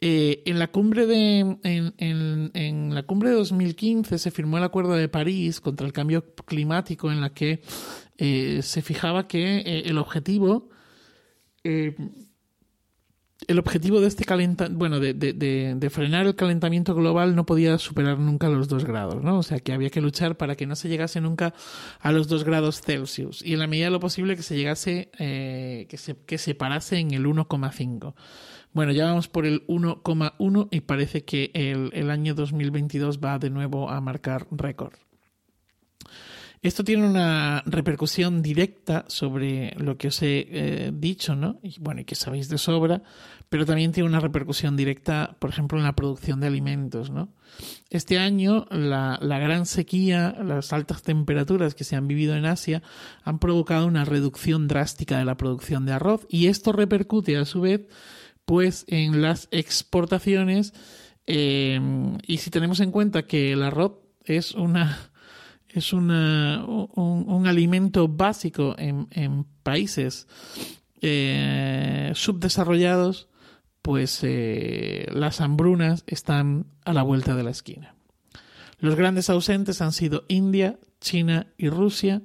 Eh, 0.00 0.42
en 0.46 0.60
la 0.60 0.68
cumbre 0.68 1.06
de 1.06 1.58
en, 1.64 2.94
la 2.94 3.02
cumbre 3.02 3.30
de 3.30 3.34
2015 3.34 4.18
se 4.18 4.30
firmó 4.30 4.58
el 4.58 4.62
Acuerdo 4.62 4.92
de 4.92 5.08
París 5.08 5.60
contra 5.60 5.86
el 5.86 5.92
cambio 5.92 6.34
climático 6.44 7.10
en 7.10 7.20
la 7.20 7.30
que 7.30 7.62
eh, 8.16 8.60
se 8.62 8.80
fijaba 8.80 9.26
que 9.26 9.58
eh, 9.58 9.82
el 9.86 9.98
objetivo 9.98 10.68
eh, 11.64 11.96
el 13.46 13.58
objetivo 13.58 14.00
de 14.00 14.08
este 14.08 14.24
calentamiento, 14.24 14.78
bueno, 14.78 14.98
de, 14.98 15.14
de, 15.14 15.90
frenar 15.90 16.26
el 16.26 16.34
calentamiento 16.34 16.94
global 16.94 17.36
no 17.36 17.46
podía 17.46 17.78
superar 17.78 18.18
nunca 18.18 18.48
los 18.48 18.68
dos 18.68 18.84
grados, 18.84 19.22
¿no? 19.22 19.38
O 19.38 19.42
sea, 19.42 19.60
que 19.60 19.72
había 19.72 19.90
que 19.90 20.00
luchar 20.00 20.36
para 20.36 20.56
que 20.56 20.66
no 20.66 20.74
se 20.74 20.88
llegase 20.88 21.20
nunca 21.20 21.54
a 22.00 22.10
los 22.10 22.26
dos 22.26 22.42
grados 22.44 22.80
Celsius 22.80 23.42
y 23.44 23.52
en 23.52 23.60
la 23.60 23.66
medida 23.66 23.86
de 23.86 23.92
lo 23.92 24.00
posible 24.00 24.34
que 24.34 24.42
se 24.42 24.56
llegase, 24.56 25.10
eh, 25.18 25.86
que, 25.88 25.96
se, 25.96 26.16
que 26.26 26.36
se 26.36 26.54
parase 26.54 26.98
en 26.98 27.12
el 27.12 27.26
1,5. 27.26 28.14
Bueno, 28.78 28.92
ya 28.92 29.06
vamos 29.06 29.26
por 29.26 29.44
el 29.44 29.66
1,1 29.66 30.68
y 30.70 30.82
parece 30.82 31.24
que 31.24 31.50
el, 31.52 31.90
el 31.94 32.12
año 32.12 32.36
2022 32.36 33.18
va 33.18 33.40
de 33.40 33.50
nuevo 33.50 33.90
a 33.90 34.00
marcar 34.00 34.46
récord. 34.52 34.94
Esto 36.62 36.84
tiene 36.84 37.04
una 37.04 37.64
repercusión 37.66 38.40
directa 38.40 39.04
sobre 39.08 39.74
lo 39.78 39.98
que 39.98 40.08
os 40.08 40.22
he 40.22 40.46
eh, 40.48 40.92
dicho, 40.94 41.34
¿no? 41.34 41.58
Y 41.60 41.74
bueno, 41.80 42.02
y 42.02 42.04
que 42.04 42.14
sabéis 42.14 42.48
de 42.48 42.56
sobra, 42.56 43.02
pero 43.48 43.66
también 43.66 43.90
tiene 43.90 44.08
una 44.08 44.20
repercusión 44.20 44.76
directa, 44.76 45.36
por 45.40 45.50
ejemplo, 45.50 45.76
en 45.78 45.84
la 45.84 45.96
producción 45.96 46.38
de 46.38 46.46
alimentos, 46.46 47.10
¿no? 47.10 47.34
Este 47.90 48.20
año, 48.20 48.66
la, 48.70 49.18
la 49.20 49.40
gran 49.40 49.66
sequía, 49.66 50.36
las 50.40 50.72
altas 50.72 51.02
temperaturas 51.02 51.74
que 51.74 51.82
se 51.82 51.96
han 51.96 52.06
vivido 52.06 52.36
en 52.36 52.46
Asia 52.46 52.84
han 53.24 53.40
provocado 53.40 53.88
una 53.88 54.04
reducción 54.04 54.68
drástica 54.68 55.18
de 55.18 55.24
la 55.24 55.36
producción 55.36 55.84
de 55.84 55.94
arroz 55.94 56.28
y 56.28 56.46
esto 56.46 56.70
repercute 56.70 57.36
a 57.36 57.44
su 57.44 57.60
vez, 57.60 57.88
pues, 58.48 58.86
en 58.88 59.20
las 59.20 59.46
exportaciones. 59.50 60.72
Eh, 61.26 61.78
y 62.26 62.38
si 62.38 62.48
tenemos 62.48 62.80
en 62.80 62.90
cuenta 62.90 63.26
que 63.26 63.52
el 63.52 63.62
arroz 63.62 63.98
es 64.24 64.54
una 64.54 65.10
es 65.68 65.92
una, 65.92 66.64
un, 66.64 67.46
alimento 67.46 68.08
básico 68.08 68.74
en, 68.78 69.06
en 69.10 69.44
países 69.62 70.26
eh, 71.02 72.10
subdesarrollados, 72.14 73.28
pues 73.82 74.20
eh, 74.22 75.06
las 75.12 75.42
hambrunas 75.42 76.04
están 76.06 76.68
a 76.86 76.94
la 76.94 77.02
vuelta 77.02 77.36
de 77.36 77.42
la 77.42 77.50
esquina. 77.50 77.96
Los 78.78 78.96
grandes 78.96 79.28
ausentes 79.28 79.82
han 79.82 79.92
sido 79.92 80.24
India, 80.28 80.78
China 81.02 81.48
y 81.58 81.68
Rusia, 81.68 82.22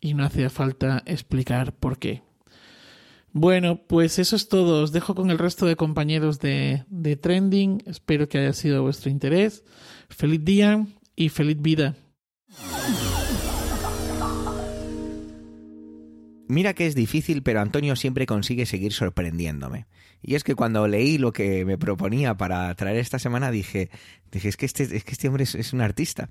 y 0.00 0.14
no 0.14 0.24
hacía 0.24 0.50
falta 0.50 1.04
explicar 1.06 1.72
por 1.76 2.00
qué. 2.00 2.24
Bueno, 3.32 3.80
pues 3.86 4.18
eso 4.18 4.36
es 4.36 4.48
todo. 4.48 4.82
Os 4.82 4.92
dejo 4.92 5.14
con 5.14 5.30
el 5.30 5.38
resto 5.38 5.66
de 5.66 5.76
compañeros 5.76 6.40
de, 6.40 6.84
de 6.88 7.16
Trending. 7.16 7.82
Espero 7.86 8.28
que 8.28 8.38
haya 8.38 8.52
sido 8.52 8.76
de 8.76 8.80
vuestro 8.80 9.10
interés. 9.10 9.64
Feliz 10.08 10.44
día 10.44 10.86
y 11.14 11.28
feliz 11.28 11.60
vida. 11.60 11.94
Mira 16.50 16.74
que 16.74 16.88
es 16.88 16.96
difícil, 16.96 17.44
pero 17.44 17.60
Antonio 17.60 17.94
siempre 17.94 18.26
consigue 18.26 18.66
seguir 18.66 18.92
sorprendiéndome. 18.92 19.86
Y 20.20 20.34
es 20.34 20.42
que 20.42 20.56
cuando 20.56 20.88
leí 20.88 21.16
lo 21.16 21.32
que 21.32 21.64
me 21.64 21.78
proponía 21.78 22.36
para 22.36 22.74
traer 22.74 22.96
esta 22.96 23.20
semana 23.20 23.52
dije, 23.52 23.88
dije 24.32 24.48
es 24.48 24.56
que 24.56 24.66
este, 24.66 24.82
es 24.82 25.04
que 25.04 25.12
este 25.12 25.28
hombre 25.28 25.44
es, 25.44 25.72
un 25.72 25.80
artista. 25.80 26.30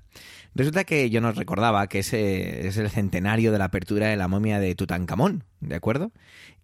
Resulta 0.54 0.84
que 0.84 1.08
yo 1.08 1.22
no 1.22 1.32
recordaba 1.32 1.86
que 1.86 2.00
ese 2.00 2.68
es 2.68 2.76
el 2.76 2.90
centenario 2.90 3.50
de 3.50 3.58
la 3.58 3.64
apertura 3.64 4.08
de 4.08 4.16
la 4.16 4.28
momia 4.28 4.60
de 4.60 4.74
Tutankamón, 4.74 5.44
¿de 5.60 5.76
acuerdo? 5.76 6.12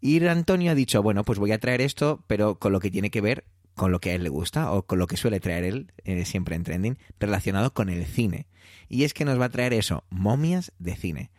Y 0.03 0.23
Antonio 0.27 0.73
ha 0.73 0.75
dicho, 0.75 1.03
bueno, 1.03 1.25
pues 1.25 1.39
voy 1.39 1.53
a 1.53 1.59
traer 1.59 1.81
esto, 1.81 2.23
pero 2.27 2.59
con 2.59 2.73
lo 2.73 2.81
que 2.81 2.91
tiene 2.91 3.11
que 3.11 3.23
ver 3.23 3.45
con 3.75 3.91
lo 3.91 4.01
que 4.01 4.11
a 4.11 4.15
él 4.17 4.23
le 4.23 4.29
gusta 4.29 4.71
o 4.73 4.83
con 4.83 4.99
lo 4.99 5.07
que 5.07 5.17
suele 5.17 5.41
traer 5.41 5.65
él 5.65 5.93
eh, 6.05 6.27
siempre 6.27 6.57
en 6.57 6.63
trending, 6.63 6.99
relacionado 7.19 7.73
con 7.73 7.89
el 7.89 8.05
cine. 8.05 8.49
Y 8.91 9.05
es 9.05 9.15
que 9.15 9.25
nos 9.25 9.41
va 9.41 9.47
a 9.47 9.51
traer 9.51 9.73
eso, 9.73 10.05
momias 10.11 10.73
de 10.79 10.95
cine. 10.95 11.31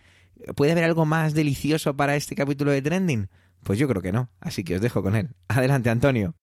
¿Puede 0.56 0.72
haber 0.72 0.84
algo 0.84 1.06
más 1.06 1.34
delicioso 1.34 1.96
para 1.96 2.16
este 2.16 2.36
capítulo 2.36 2.72
de 2.72 2.82
Trending? 2.82 3.30
Pues 3.64 3.80
yo 3.80 3.88
creo 3.88 4.02
que 4.02 4.12
no, 4.12 4.30
así 4.40 4.64
que 4.64 4.76
os 4.76 4.82
dejo 4.82 5.04
con 5.04 5.16
él. 5.16 5.30
Adelante, 5.48 5.90
Antonio. 5.90 6.36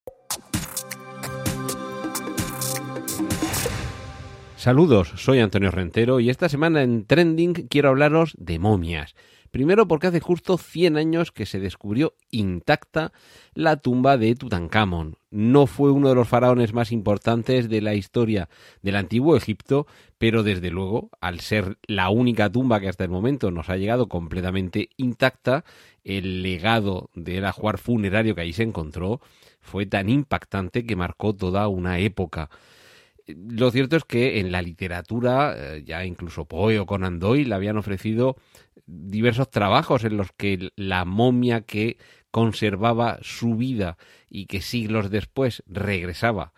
Saludos, 4.56 5.12
soy 5.16 5.40
Antonio 5.40 5.70
Rentero 5.70 6.20
y 6.20 6.30
esta 6.30 6.48
semana 6.48 6.82
en 6.82 7.04
Trending 7.04 7.52
quiero 7.68 7.90
hablaros 7.90 8.34
de 8.38 8.58
momias. 8.58 9.14
Primero 9.54 9.86
porque 9.86 10.08
hace 10.08 10.18
justo 10.18 10.58
100 10.58 10.96
años 10.96 11.30
que 11.30 11.46
se 11.46 11.60
descubrió 11.60 12.16
intacta 12.32 13.12
la 13.54 13.76
tumba 13.76 14.18
de 14.18 14.34
Tutankamón. 14.34 15.16
No 15.30 15.68
fue 15.68 15.92
uno 15.92 16.08
de 16.08 16.16
los 16.16 16.26
faraones 16.26 16.72
más 16.72 16.90
importantes 16.90 17.68
de 17.68 17.80
la 17.80 17.94
historia 17.94 18.48
del 18.82 18.96
antiguo 18.96 19.36
Egipto, 19.36 19.86
pero 20.18 20.42
desde 20.42 20.70
luego, 20.70 21.08
al 21.20 21.38
ser 21.38 21.78
la 21.86 22.10
única 22.10 22.50
tumba 22.50 22.80
que 22.80 22.88
hasta 22.88 23.04
el 23.04 23.10
momento 23.10 23.52
nos 23.52 23.70
ha 23.70 23.76
llegado 23.76 24.08
completamente 24.08 24.88
intacta, 24.96 25.64
el 26.02 26.42
legado 26.42 27.10
del 27.14 27.44
ajuar 27.44 27.78
funerario 27.78 28.34
que 28.34 28.40
ahí 28.40 28.52
se 28.52 28.64
encontró 28.64 29.20
fue 29.60 29.86
tan 29.86 30.08
impactante 30.08 30.84
que 30.84 30.96
marcó 30.96 31.32
toda 31.32 31.68
una 31.68 32.00
época. 32.00 32.50
Lo 33.26 33.70
cierto 33.70 33.96
es 33.96 34.04
que 34.04 34.40
en 34.40 34.52
la 34.52 34.62
literatura, 34.62 35.54
eh, 35.56 35.82
ya 35.84 36.04
incluso 36.04 36.44
Poe 36.46 36.78
o 36.78 36.86
Conan 36.86 37.18
Doyle 37.18 37.54
habían 37.54 37.78
ofrecido 37.78 38.36
diversos 38.86 39.50
trabajos 39.50 40.04
en 40.04 40.16
los 40.16 40.32
que 40.32 40.70
la 40.76 41.04
momia 41.04 41.62
que 41.62 41.96
conservaba 42.30 43.18
su 43.22 43.54
vida 43.56 43.96
y 44.28 44.46
que 44.46 44.60
siglos 44.60 45.10
después 45.10 45.62
regresaba 45.66 46.52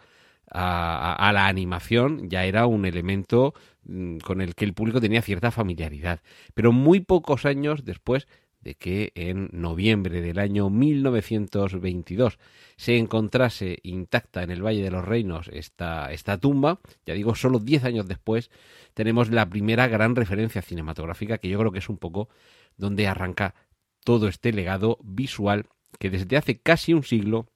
a, 0.50 1.30
la 1.32 1.48
animación 1.48 2.28
ya 2.28 2.44
era 2.44 2.66
un 2.66 2.84
elemento 2.86 3.54
mm, 3.84 4.18
con 4.18 4.40
el 4.40 4.54
que 4.54 4.64
el 4.64 4.74
público 4.74 5.00
tenía 5.00 5.22
cierta 5.22 5.50
familiaridad. 5.50 6.20
Pero 6.54 6.72
muy 6.72 7.00
pocos 7.00 7.44
años 7.44 7.84
después 7.84 8.26
de 8.66 8.74
que 8.74 9.12
en 9.14 9.48
noviembre 9.52 10.20
del 10.20 10.40
año 10.40 10.70
1922 10.70 12.40
se 12.76 12.96
encontrase 12.98 13.78
intacta 13.84 14.42
en 14.42 14.50
el 14.50 14.60
Valle 14.60 14.82
de 14.82 14.90
los 14.90 15.04
Reinos 15.04 15.48
esta, 15.52 16.10
esta 16.10 16.36
tumba, 16.38 16.80
ya 17.06 17.14
digo, 17.14 17.36
solo 17.36 17.60
10 17.60 17.84
años 17.84 18.08
después 18.08 18.50
tenemos 18.92 19.30
la 19.30 19.48
primera 19.48 19.86
gran 19.86 20.16
referencia 20.16 20.62
cinematográfica 20.62 21.38
que 21.38 21.48
yo 21.48 21.60
creo 21.60 21.70
que 21.70 21.78
es 21.78 21.88
un 21.88 21.98
poco 21.98 22.28
donde 22.76 23.06
arranca 23.06 23.54
todo 24.02 24.26
este 24.26 24.52
legado 24.52 24.98
visual 25.04 25.66
que 26.00 26.10
desde 26.10 26.36
hace 26.36 26.58
casi 26.58 26.92
un 26.92 27.04
siglo 27.04 27.46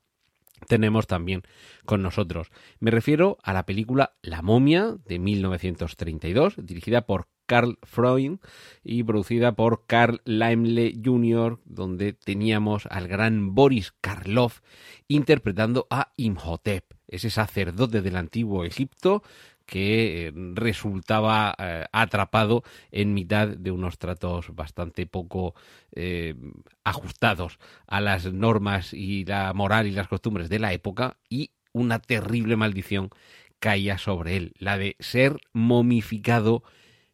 tenemos 0.69 1.09
también 1.09 1.43
con 1.87 2.03
nosotros. 2.03 2.53
Me 2.79 2.93
refiero 2.93 3.39
a 3.43 3.53
la 3.53 3.67
película 3.67 4.15
La 4.23 4.43
momia 4.43 4.95
de 5.07 5.19
1932, 5.19 6.55
dirigida 6.65 7.01
por 7.01 7.27
Carl 7.51 7.79
Freund 7.83 8.39
y 8.85 9.03
producida 9.03 9.57
por 9.57 9.85
Carl 9.89 10.21
Laimle 10.25 10.95
Jr., 11.05 11.59
donde 11.65 12.13
teníamos 12.13 12.87
al 12.87 13.09
gran 13.09 13.57
Boris 13.57 13.93
Karloff 14.01 14.61
interpretando 15.09 15.89
a 15.91 16.13
Imhotep, 16.17 16.85
ese 17.09 17.29
sacerdote 17.29 18.03
del 18.03 18.15
antiguo 18.15 18.65
Egipto 18.65 19.25
que 19.67 20.29
eh, 20.29 20.33
resultaba 20.55 21.57
eh, 21.59 21.87
atrapado 21.91 22.63
en 22.93 23.15
mitad 23.15 23.49
de 23.49 23.73
unos 23.73 23.99
tratos 23.99 24.55
bastante 24.55 25.07
poco 25.07 25.57
eh, 25.91 26.37
ajustados 26.85 27.59
a 27.89 28.01
las 28.01 28.33
normas 28.33 28.95
y 28.95 29.25
la 29.25 29.53
moral 29.55 29.89
y 29.89 29.91
las 29.91 30.07
costumbres 30.07 30.49
de 30.49 30.61
la 30.61 30.73
época 30.73 31.17
y 31.29 31.51
una 31.73 31.99
terrible 31.99 32.55
maldición 32.55 33.11
caía 33.59 33.99
sobre 33.99 34.37
él, 34.37 34.53
la 34.59 34.79
de 34.79 34.95
ser 35.01 35.41
momificado 35.53 36.63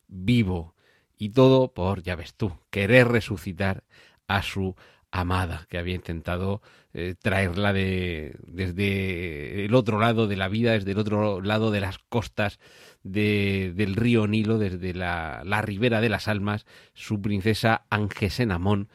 vivo. 0.08 0.74
Y 1.18 1.30
todo 1.30 1.72
por, 1.72 2.02
ya 2.02 2.16
ves 2.16 2.34
tú, 2.34 2.52
querer 2.70 3.08
resucitar 3.08 3.84
a 4.28 4.42
su 4.42 4.76
amada, 5.10 5.66
que 5.70 5.78
había 5.78 5.94
intentado 5.94 6.60
eh, 6.92 7.14
traerla 7.20 7.72
de, 7.72 8.36
desde 8.46 9.64
el 9.64 9.74
otro 9.74 9.98
lado 9.98 10.26
de 10.26 10.36
la 10.36 10.48
vida, 10.48 10.72
desde 10.72 10.92
el 10.92 10.98
otro 10.98 11.40
lado 11.40 11.70
de 11.70 11.80
las 11.80 11.98
costas 11.98 12.58
del 13.02 13.94
río 13.94 14.26
Nilo, 14.26 14.58
desde 14.58 14.92
la, 14.92 15.42
la 15.44 15.62
ribera 15.62 16.00
de 16.00 16.08
las 16.08 16.28
almas, 16.28 16.66
su 16.92 17.22
princesa 17.22 17.86
Angesenamón, 17.88 18.88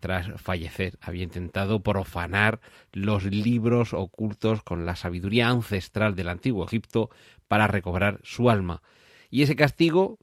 tras 0.00 0.40
fallecer, 0.42 0.98
había 1.00 1.22
intentado 1.22 1.80
profanar 1.80 2.60
los 2.92 3.24
libros 3.24 3.94
ocultos 3.94 4.64
con 4.64 4.84
la 4.84 4.96
sabiduría 4.96 5.48
ancestral 5.48 6.16
del 6.16 6.28
antiguo 6.28 6.64
Egipto 6.66 7.08
para 7.46 7.68
recobrar 7.68 8.18
su 8.24 8.50
alma. 8.50 8.82
Y 9.30 9.42
ese 9.42 9.54
castigo 9.54 10.18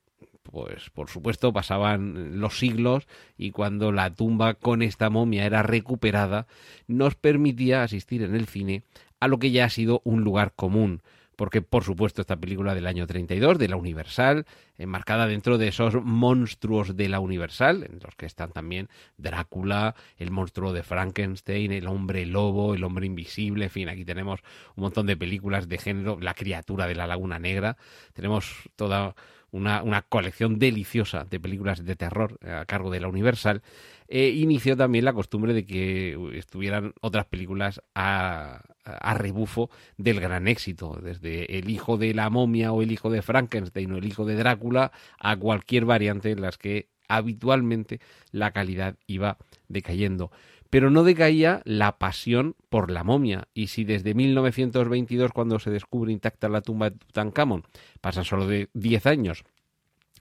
pues 0.52 0.90
por 0.90 1.10
supuesto 1.10 1.54
pasaban 1.54 2.40
los 2.40 2.60
siglos 2.60 3.08
y 3.38 3.52
cuando 3.52 3.92
la 3.92 4.14
tumba 4.14 4.56
con 4.56 4.82
esta 4.82 5.10
momia 5.10 5.46
era 5.46 5.64
recuperada, 5.64 6.48
nos 6.88 7.16
permitía 7.16 7.84
asistir 7.84 8.24
en 8.24 8.36
el 8.36 8.48
cine 8.48 8.84
a 9.20 9.28
lo 9.28 9.40
que 9.40 9.52
ya 9.52 9.66
ha 9.66 9.70
sido 9.70 10.02
un 10.04 10.24
lugar 10.24 10.54
común, 10.56 11.02
porque 11.36 11.62
por 11.62 11.84
supuesto 11.84 12.22
esta 12.22 12.36
película 12.36 12.76
del 12.76 12.88
año 12.88 13.08
32 13.08 13.58
de 13.58 13.70
la 13.70 13.78
Universal, 13.78 14.46
enmarcada 14.78 15.28
dentro 15.28 15.58
de 15.58 15.70
esos 15.70 15.96
monstruos 16.04 16.98
de 16.98 17.10
la 17.10 17.20
Universal, 17.20 17.84
en 17.90 18.00
los 18.04 18.16
que 18.16 18.26
están 18.26 18.52
también 18.52 18.90
Drácula, 19.18 19.96
el 20.18 20.32
monstruo 20.32 20.74
de 20.74 20.84
Frankenstein, 20.84 21.72
el 21.72 21.88
hombre 21.88 22.26
lobo, 22.26 22.74
el 22.74 22.84
hombre 22.84 23.06
invisible, 23.06 23.66
en 23.66 23.72
fin, 23.72 23.90
aquí 23.90 24.04
tenemos 24.04 24.42
un 24.76 24.84
montón 24.84 25.06
de 25.06 25.16
películas 25.16 25.70
de 25.70 25.78
género, 25.78 26.18
la 26.20 26.34
criatura 26.34 26.88
de 26.88 26.96
la 26.96 27.08
Laguna 27.08 27.40
Negra, 27.40 27.78
tenemos 28.14 28.54
toda 28.76 29.16
una, 29.52 29.84
una, 29.84 30.02
colección 30.02 30.60
deliciosa 30.60 31.26
de 31.26 31.40
películas 31.40 31.84
de 31.84 31.96
terror 31.96 32.38
a 32.46 32.66
cargo 32.66 32.92
de 32.92 33.00
la 33.00 33.08
Universal, 33.08 33.62
e 34.08 34.30
inició 34.30 34.76
también 34.76 35.06
la 35.06 35.14
costumbre 35.14 35.54
de 35.54 35.66
que 35.66 36.18
estuvieran 36.34 36.94
otras 37.02 37.26
películas 37.26 37.82
a, 37.94 38.62
a, 38.84 39.14
rebufo 39.14 39.70
del 39.98 40.20
gran 40.20 40.48
éxito, 40.48 41.00
desde 41.02 41.58
El 41.58 41.70
hijo 41.70 41.98
de 41.98 42.14
la 42.14 42.30
momia 42.30 42.72
o 42.72 42.82
El 42.82 42.92
hijo 42.92 43.10
de 43.10 43.22
Frankenstein 43.22 43.92
o 43.92 43.98
El 43.98 44.06
hijo 44.06 44.26
de 44.26 44.36
Drácula 44.36 44.92
a 45.20 45.38
cualquier 45.38 45.86
variante 45.86 46.32
en 46.32 46.42
las 46.42 46.58
que 46.58 46.90
habitualmente 47.08 48.00
la 48.32 48.52
calidad 48.52 48.96
iba 49.08 49.38
decayendo 49.68 50.32
pero 50.70 50.90
no 50.90 51.04
decaía 51.04 51.62
la 51.66 51.98
pasión 51.98 52.56
por 52.70 52.92
la 52.92 53.04
momia. 53.04 53.48
Y 53.54 53.68
si 53.68 53.84
desde 53.84 54.14
1922, 54.14 55.32
cuando 55.32 55.60
se 55.60 55.72
descubre 55.72 56.12
intacta 56.12 56.50
la 56.50 56.62
tumba 56.62 56.90
de 56.90 56.98
Tutankamón, 56.98 57.64
pasan 58.02 58.26
solo 58.26 58.48
de 58.48 58.70
10 58.74 59.06
años, 59.08 59.44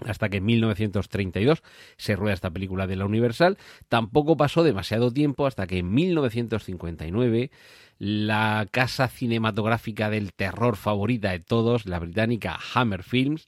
hasta 0.05 0.29
que 0.29 0.39
en 0.39 0.47
1932 0.47 1.63
se 1.97 2.17
rueda 2.17 2.35
esta 2.35 2.51
película 2.51 2.87
de 2.87 2.97
la 2.97 3.05
Universal. 3.05 3.59
Tampoco 3.89 4.37
pasó 4.37 4.63
demasiado 4.63 5.13
tiempo 5.13 5.47
hasta 5.47 5.67
que 5.67 5.79
en 5.79 5.93
1959 5.93 7.51
la 7.99 8.69
casa 8.71 9.09
cinematográfica 9.09 10.09
del 10.09 10.33
terror 10.33 10.77
favorita 10.77 11.33
de 11.33 11.41
todos, 11.41 11.87
la 11.87 11.99
británica 11.99 12.59
Hammer 12.75 13.03
Films, 13.03 13.47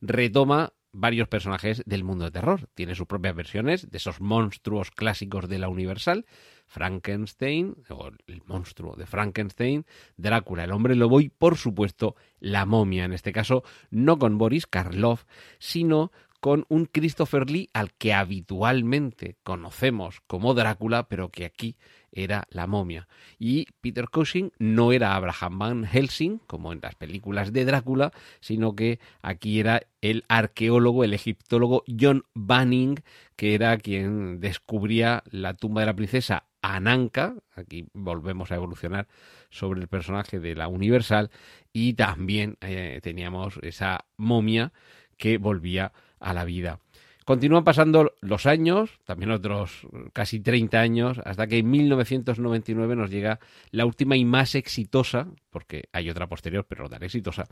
retoma 0.00 0.72
varios 0.94 1.28
personajes 1.28 1.82
del 1.84 2.04
mundo 2.04 2.24
de 2.24 2.30
terror. 2.30 2.68
Tiene 2.74 2.94
sus 2.94 3.06
propias 3.06 3.34
versiones 3.34 3.90
de 3.90 3.98
esos 3.98 4.20
monstruos 4.20 4.90
clásicos 4.90 5.48
de 5.48 5.58
la 5.58 5.68
Universal. 5.68 6.24
Frankenstein, 6.66 7.76
o 7.90 8.10
el 8.26 8.42
monstruo 8.46 8.96
de 8.96 9.06
Frankenstein, 9.06 9.84
Drácula, 10.16 10.64
el 10.64 10.72
hombre 10.72 10.94
lobo 10.94 11.20
y, 11.20 11.28
por 11.28 11.56
supuesto, 11.56 12.16
la 12.40 12.64
momia. 12.64 13.04
En 13.04 13.12
este 13.12 13.32
caso, 13.32 13.64
no 13.90 14.18
con 14.18 14.38
Boris 14.38 14.66
Karloff, 14.66 15.24
sino 15.58 16.10
con 16.44 16.66
un 16.68 16.84
Christopher 16.84 17.48
Lee 17.48 17.70
al 17.72 17.94
que 17.94 18.12
habitualmente 18.12 19.38
conocemos 19.44 20.20
como 20.26 20.52
Drácula, 20.52 21.08
pero 21.08 21.30
que 21.30 21.46
aquí 21.46 21.78
era 22.12 22.44
la 22.50 22.66
momia. 22.66 23.08
Y 23.38 23.68
Peter 23.80 24.10
Cushing 24.10 24.52
no 24.58 24.92
era 24.92 25.16
Abraham 25.16 25.58
Van 25.58 25.84
Helsing, 25.86 26.40
como 26.46 26.74
en 26.74 26.80
las 26.82 26.96
películas 26.96 27.54
de 27.54 27.64
Drácula, 27.64 28.12
sino 28.40 28.76
que 28.76 29.00
aquí 29.22 29.58
era 29.58 29.84
el 30.02 30.24
arqueólogo, 30.28 31.02
el 31.02 31.14
egiptólogo 31.14 31.82
John 31.98 32.24
Banning, 32.34 32.96
que 33.36 33.54
era 33.54 33.78
quien 33.78 34.38
descubría 34.38 35.22
la 35.30 35.54
tumba 35.54 35.80
de 35.80 35.86
la 35.86 35.96
princesa 35.96 36.44
Ananka, 36.60 37.36
aquí 37.54 37.86
volvemos 37.94 38.52
a 38.52 38.56
evolucionar 38.56 39.08
sobre 39.48 39.80
el 39.80 39.88
personaje 39.88 40.40
de 40.40 40.54
la 40.54 40.68
Universal, 40.68 41.30
y 41.72 41.94
también 41.94 42.58
eh, 42.60 43.00
teníamos 43.02 43.58
esa 43.62 44.04
momia 44.18 44.74
que 45.16 45.38
volvía 45.38 45.92
a 46.24 46.34
la 46.34 46.44
vida. 46.44 46.80
Continúan 47.24 47.64
pasando 47.64 48.12
los 48.20 48.44
años, 48.44 49.00
también 49.04 49.30
otros 49.30 49.86
casi 50.12 50.40
30 50.40 50.78
años, 50.78 51.20
hasta 51.24 51.46
que 51.46 51.58
en 51.58 51.70
1999 51.70 52.96
nos 52.96 53.10
llega 53.10 53.40
la 53.70 53.86
última 53.86 54.16
y 54.16 54.26
más 54.26 54.54
exitosa, 54.54 55.28
porque 55.48 55.84
hay 55.92 56.10
otra 56.10 56.26
posterior, 56.26 56.66
pero 56.68 56.84
no 56.84 56.90
tan 56.90 57.02
exitosa, 57.02 57.46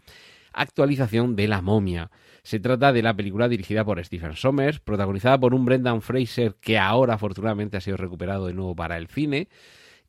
actualización 0.52 1.36
de 1.36 1.48
La 1.48 1.62
momia. 1.62 2.10
Se 2.42 2.60
trata 2.60 2.92
de 2.92 3.00
la 3.00 3.16
película 3.16 3.48
dirigida 3.48 3.82
por 3.82 4.04
Stephen 4.04 4.36
Sommers, 4.36 4.78
protagonizada 4.78 5.40
por 5.40 5.54
un 5.54 5.64
Brendan 5.64 6.02
Fraser 6.02 6.56
que 6.60 6.78
ahora 6.78 7.14
afortunadamente 7.14 7.78
ha 7.78 7.80
sido 7.80 7.96
recuperado 7.96 8.48
de 8.48 8.52
nuevo 8.52 8.76
para 8.76 8.98
el 8.98 9.06
cine 9.06 9.48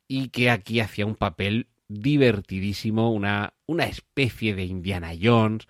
y 0.06 0.28
que 0.28 0.50
aquí 0.50 0.80
hacía 0.80 1.06
un 1.06 1.14
papel 1.14 1.68
divertidísimo, 1.88 3.10
una, 3.12 3.54
una 3.64 3.84
especie 3.84 4.54
de 4.54 4.64
Indiana 4.64 5.12
Jones 5.18 5.66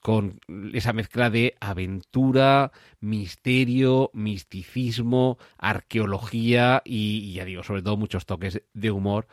con 0.00 0.40
esa 0.72 0.92
mezcla 0.92 1.30
de 1.30 1.54
aventura, 1.60 2.72
misterio, 3.00 4.10
misticismo, 4.14 5.38
arqueología 5.58 6.82
y, 6.84 7.32
ya 7.34 7.44
digo, 7.44 7.62
sobre 7.62 7.82
todo 7.82 7.96
muchos 7.96 8.26
toques 8.26 8.62
de 8.72 8.90
humor 8.90 9.26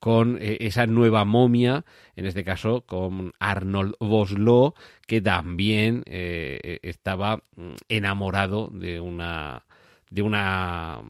con 0.00 0.38
eh, 0.40 0.58
esa 0.60 0.86
nueva 0.86 1.24
momia, 1.24 1.84
en 2.16 2.26
este 2.26 2.44
caso 2.44 2.82
con 2.86 3.32
Arnold 3.40 3.94
Vosloo, 4.00 4.74
que 5.06 5.20
también 5.20 6.02
eh, 6.06 6.78
estaba 6.82 7.42
mm, 7.56 7.74
enamorado 7.88 8.68
de 8.72 9.00
una 9.00 9.64
de 10.10 10.22
una 10.22 11.02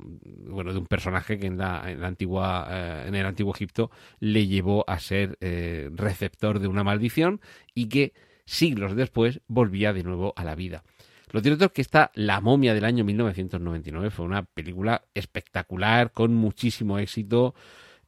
bueno 0.48 0.72
de 0.72 0.78
un 0.80 0.86
personaje 0.86 1.38
que 1.38 1.46
en 1.46 1.56
la, 1.56 1.84
en 1.86 2.00
la 2.00 2.08
antigua 2.08 2.66
eh, 2.68 3.04
en 3.06 3.14
el 3.14 3.26
antiguo 3.26 3.54
Egipto 3.54 3.92
le 4.18 4.48
llevó 4.48 4.84
a 4.88 4.98
ser 4.98 5.38
receptor 5.94 6.58
de 6.58 6.66
una 6.66 6.82
maldición 6.82 7.40
y 7.74 7.88
que 7.88 8.12
siglos 8.48 8.96
después 8.96 9.40
volvía 9.46 9.92
de 9.92 10.02
nuevo 10.02 10.32
a 10.36 10.44
la 10.44 10.54
vida. 10.54 10.82
Lo 11.30 11.40
cierto 11.40 11.66
es 11.66 11.72
que 11.72 11.82
esta 11.82 12.10
La 12.14 12.40
momia 12.40 12.72
del 12.72 12.84
año 12.84 13.04
1999 13.04 14.10
fue 14.10 14.24
una 14.24 14.44
película 14.44 15.02
espectacular, 15.14 16.12
con 16.12 16.34
muchísimo 16.34 16.98
éxito, 16.98 17.54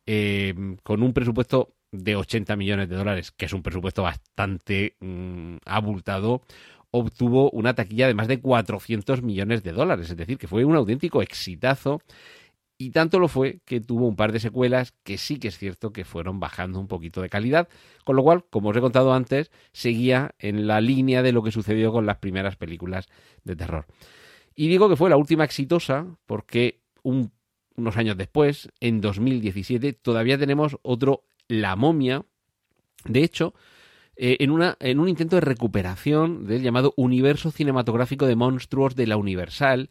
eh, 0.06 0.54
con 0.82 1.02
un 1.02 1.12
presupuesto 1.12 1.74
de 1.92 2.16
80 2.16 2.56
millones 2.56 2.88
de 2.88 2.96
dólares, 2.96 3.30
que 3.32 3.44
es 3.44 3.52
un 3.52 3.62
presupuesto 3.62 4.02
bastante 4.02 4.96
mm, 5.00 5.56
abultado, 5.66 6.42
obtuvo 6.90 7.50
una 7.50 7.74
taquilla 7.74 8.06
de 8.06 8.14
más 8.14 8.28
de 8.28 8.40
400 8.40 9.22
millones 9.22 9.62
de 9.62 9.72
dólares, 9.72 10.10
es 10.10 10.16
decir, 10.16 10.38
que 10.38 10.48
fue 10.48 10.64
un 10.64 10.76
auténtico 10.76 11.20
exitazo 11.20 12.00
y 12.80 12.92
tanto 12.92 13.18
lo 13.18 13.28
fue 13.28 13.60
que 13.66 13.82
tuvo 13.82 14.08
un 14.08 14.16
par 14.16 14.32
de 14.32 14.40
secuelas 14.40 14.94
que 15.04 15.18
sí 15.18 15.38
que 15.38 15.48
es 15.48 15.58
cierto 15.58 15.92
que 15.92 16.06
fueron 16.06 16.40
bajando 16.40 16.80
un 16.80 16.88
poquito 16.88 17.20
de 17.20 17.28
calidad, 17.28 17.68
con 18.06 18.16
lo 18.16 18.22
cual, 18.22 18.46
como 18.48 18.70
os 18.70 18.76
he 18.76 18.80
contado 18.80 19.12
antes, 19.12 19.50
seguía 19.70 20.34
en 20.38 20.66
la 20.66 20.80
línea 20.80 21.22
de 21.22 21.32
lo 21.32 21.42
que 21.42 21.52
sucedió 21.52 21.92
con 21.92 22.06
las 22.06 22.16
primeras 22.16 22.56
películas 22.56 23.06
de 23.44 23.54
terror. 23.54 23.84
Y 24.54 24.68
digo 24.68 24.88
que 24.88 24.96
fue 24.96 25.10
la 25.10 25.18
última 25.18 25.44
exitosa 25.44 26.06
porque 26.24 26.80
unos 27.02 27.96
años 27.98 28.16
después, 28.16 28.70
en 28.80 29.02
2017, 29.02 29.92
todavía 29.92 30.38
tenemos 30.38 30.78
otro 30.80 31.24
La 31.48 31.76
momia. 31.76 32.24
De 33.04 33.22
hecho, 33.22 33.52
eh, 34.16 34.38
en, 34.40 34.50
una, 34.50 34.78
en 34.80 35.00
un 35.00 35.10
intento 35.10 35.36
de 35.36 35.42
recuperación 35.42 36.46
del 36.46 36.62
llamado 36.62 36.94
universo 36.96 37.50
cinematográfico 37.50 38.26
de 38.26 38.36
monstruos 38.36 38.96
de 38.96 39.06
la 39.06 39.18
Universal, 39.18 39.90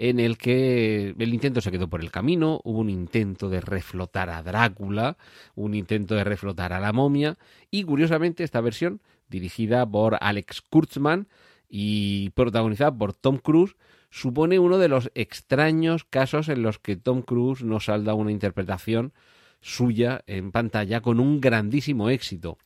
en 0.00 0.18
el 0.18 0.38
que 0.38 1.14
el 1.18 1.34
intento 1.34 1.60
se 1.60 1.70
quedó 1.70 1.90
por 1.90 2.00
el 2.00 2.10
camino, 2.10 2.62
hubo 2.64 2.78
un 2.78 2.88
intento 2.88 3.50
de 3.50 3.60
reflotar 3.60 4.30
a 4.30 4.42
Drácula, 4.42 5.18
un 5.54 5.74
intento 5.74 6.14
de 6.14 6.24
reflotar 6.24 6.72
a 6.72 6.80
la 6.80 6.94
momia, 6.94 7.36
y 7.70 7.82
curiosamente 7.82 8.42
esta 8.42 8.62
versión, 8.62 9.02
dirigida 9.28 9.84
por 9.84 10.16
Alex 10.22 10.62
Kurtzman 10.62 11.28
y 11.68 12.30
protagonizada 12.30 12.96
por 12.96 13.12
Tom 13.12 13.36
Cruise, 13.36 13.76
supone 14.08 14.58
uno 14.58 14.78
de 14.78 14.88
los 14.88 15.10
extraños 15.14 16.04
casos 16.04 16.48
en 16.48 16.62
los 16.62 16.78
que 16.78 16.96
Tom 16.96 17.20
Cruise 17.20 17.62
nos 17.62 17.84
salda 17.84 18.14
una 18.14 18.32
interpretación 18.32 19.12
suya 19.60 20.22
en 20.26 20.50
pantalla 20.50 21.02
con 21.02 21.20
un 21.20 21.42
grandísimo 21.42 22.08
éxito. 22.08 22.56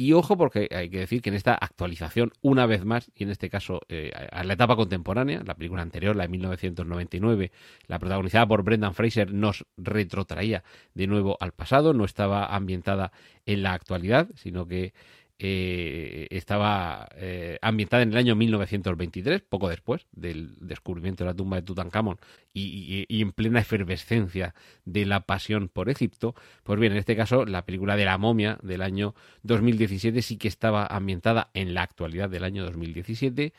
Y 0.00 0.14
ojo 0.14 0.38
porque 0.38 0.66
hay 0.74 0.88
que 0.88 1.00
decir 1.00 1.20
que 1.20 1.28
en 1.28 1.34
esta 1.34 1.52
actualización, 1.52 2.32
una 2.40 2.64
vez 2.64 2.86
más, 2.86 3.10
y 3.14 3.24
en 3.24 3.28
este 3.28 3.50
caso 3.50 3.82
eh, 3.90 4.10
a 4.32 4.42
la 4.44 4.54
etapa 4.54 4.74
contemporánea, 4.74 5.42
la 5.44 5.54
película 5.54 5.82
anterior, 5.82 6.16
la 6.16 6.22
de 6.22 6.30
1999, 6.30 7.52
la 7.86 7.98
protagonizada 7.98 8.46
por 8.46 8.62
Brendan 8.62 8.94
Fraser, 8.94 9.30
nos 9.34 9.66
retrotraía 9.76 10.64
de 10.94 11.06
nuevo 11.06 11.36
al 11.38 11.52
pasado, 11.52 11.92
no 11.92 12.06
estaba 12.06 12.46
ambientada 12.46 13.12
en 13.44 13.62
la 13.62 13.74
actualidad, 13.74 14.30
sino 14.36 14.66
que 14.66 14.94
eh, 15.42 16.26
estaba 16.30 17.08
eh, 17.16 17.58
ambientada 17.62 18.02
en 18.02 18.10
el 18.10 18.18
año 18.18 18.36
1923, 18.36 19.40
poco 19.40 19.70
después 19.70 20.06
del 20.12 20.54
descubrimiento 20.60 21.24
de 21.24 21.30
la 21.30 21.34
tumba 21.34 21.56
de 21.56 21.62
Tutankamón 21.62 22.18
y, 22.52 23.06
en 23.08 23.32
plena 23.32 23.60
efervescencia 23.60 24.54
de 24.84 25.06
la 25.06 25.20
pasión 25.20 25.68
por 25.68 25.88
Egipto. 25.88 26.34
Pues 26.62 26.78
bien, 26.78 26.92
en 26.92 26.98
este 26.98 27.16
caso, 27.16 27.46
la 27.46 27.64
película 27.64 27.96
de 27.96 28.04
la 28.04 28.18
momia 28.18 28.58
del 28.62 28.82
año 28.82 29.14
2017 29.42 30.20
sí 30.20 30.36
que 30.36 30.48
estaba 30.48 30.86
ambientada 30.86 31.50
en 31.54 31.72
la 31.72 31.82
actualidad 31.82 32.28
del 32.28 32.44
año 32.44 32.64
2017 32.64 33.54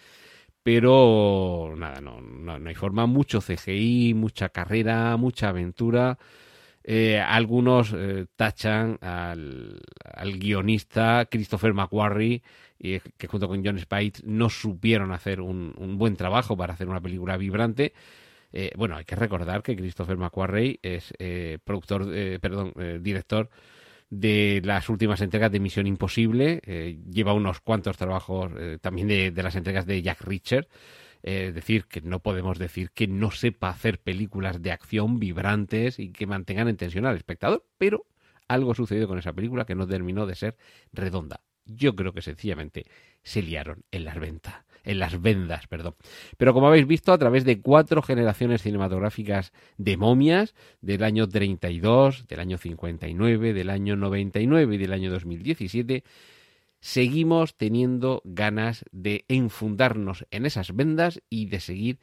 pero 0.64 1.74
nada, 1.76 2.02
no, 2.02 2.22
no, 2.22 2.60
no 2.60 2.70
hay 2.70 2.76
forma, 2.76 3.08
mucho 3.08 3.42
CGI, 3.42 4.14
mucha 4.14 4.50
carrera, 4.50 5.18
mucha 5.18 5.50
aventura. 5.50 6.20
Eh, 6.84 7.20
algunos 7.20 7.94
eh, 7.96 8.26
tachan 8.36 8.98
al, 9.02 9.82
guionista 10.38 11.28
Christopher 11.30 11.74
McQuarrie, 11.74 12.42
y, 12.80 13.00
que 13.00 13.28
junto 13.28 13.48
con 13.48 13.64
John 13.64 13.78
Spites 13.80 14.24
no 14.24 14.50
supieron 14.50 15.12
hacer 15.12 15.42
un, 15.42 15.74
buen 15.98 16.16
trabajo 16.16 16.58
para 16.58 16.74
hacer 16.74 16.90
una 16.90 17.02
película 17.02 17.38
vibrante. 17.38 17.94
Eh, 18.54 18.72
bueno, 18.76 18.98
hay 18.98 19.06
que 19.06 19.16
recordar 19.16 19.62
que 19.62 19.76
Christopher 19.76 20.18
McQuarrie 20.18 20.80
es 20.82 21.14
productor, 21.64 22.08
perdón, 22.42 22.74
director 23.02 23.50
de 24.10 24.62
las 24.66 24.90
últimas 24.90 25.22
entregas 25.22 25.52
de 25.52 25.60
Misión 25.60 25.88
Imposible. 25.88 26.62
lleva 27.10 27.34
unos 27.34 27.62
cuantos 27.62 27.96
trabajos 27.98 28.52
también 28.82 29.08
de, 29.08 29.32
de, 29.32 29.44
las 29.44 29.56
entregas 29.56 29.86
de 29.86 30.02
Jack 30.02 30.22
Richard. 30.22 30.68
Es 31.24 31.54
decir, 31.54 31.86
que 31.86 32.02
no 32.02 32.20
podemos 32.20 32.58
decir 32.58 32.92
que 32.92 33.08
no 33.08 33.32
sepa 33.32 33.70
hacer 33.70 34.00
películas 34.00 34.62
de 34.62 34.72
acción 34.72 35.20
vibrantes 35.20 36.00
y 36.00 36.12
que 36.12 36.26
mantengan 36.26 36.68
en 36.68 36.78
tensión 36.78 37.06
al 37.06 37.16
espectador, 37.16 37.66
pero 37.78 38.06
algo 38.48 38.74
sucedió 38.74 39.08
con 39.08 39.20
esa 39.20 39.34
película 39.34 39.66
que 39.66 39.76
no 39.76 39.88
terminó 39.88 40.26
de 40.26 40.36
ser 40.36 40.56
redonda. 40.92 41.42
Yo 41.66 41.96
creo 41.96 42.14
que 42.14 42.22
sencillamente 42.22 42.86
se 43.24 43.42
liaron 43.42 43.84
en 43.92 44.04
las 44.04 44.20
ventas, 44.20 44.56
en 44.84 45.00
las 45.00 45.22
vendas, 45.22 45.68
perdón. 45.68 45.96
Pero 46.38 46.54
como 46.54 46.68
habéis 46.68 46.88
visto, 46.88 47.14
a 47.14 47.18
través 47.18 47.46
de 47.46 47.62
cuatro 47.62 48.02
generaciones 48.02 48.64
cinematográficas 48.64 49.54
de 49.78 49.96
momias, 49.96 50.56
del 50.82 51.04
año 51.04 51.30
32, 51.30 52.28
del 52.28 52.40
año 52.40 52.58
59, 52.58 53.54
del 53.54 53.70
año 53.70 53.96
99 53.96 54.76
y 54.76 54.78
del 54.78 54.94
año 54.94 55.12
2017, 55.12 56.04
seguimos 56.82 57.56
teniendo 57.56 58.22
ganas 58.26 58.84
de 58.92 59.26
enfundarnos 59.28 60.26
en 60.32 60.46
esas 60.46 60.76
vendas 60.76 61.22
y 61.30 61.46
de 61.46 61.60
seguir 61.60 62.00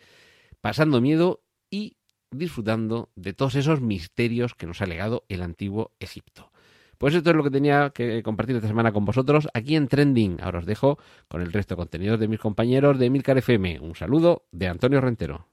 pasando 0.60 1.00
miedo 1.00 1.42
y 1.70 1.96
disfrutando 2.30 3.10
de 3.16 3.32
todos 3.32 3.54
esos 3.56 3.80
misterios 3.80 4.54
que 4.54 4.66
nos 4.66 4.80
ha 4.80 4.86
legado 4.86 5.24
el 5.28 5.42
antiguo 5.42 5.92
Egipto. 5.98 6.50
Pues 6.98 7.14
esto 7.14 7.30
es 7.30 7.36
lo 7.36 7.44
que 7.44 7.50
tenía 7.50 7.90
que 7.90 8.22
compartir 8.24 8.56
esta 8.56 8.68
semana 8.68 8.92
con 8.92 9.04
vosotros 9.04 9.48
aquí 9.54 9.76
en 9.76 9.86
Trending. 9.86 10.40
Ahora 10.42 10.58
os 10.58 10.66
dejo 10.66 10.98
con 11.28 11.42
el 11.42 11.52
resto 11.52 11.74
de 11.74 11.78
contenidos 11.78 12.18
de 12.18 12.26
mis 12.26 12.40
compañeros 12.40 12.98
de 12.98 13.08
Milcar 13.08 13.38
FM. 13.38 13.78
Un 13.80 13.94
saludo 13.94 14.46
de 14.50 14.66
Antonio 14.66 15.00
Rentero. 15.00 15.46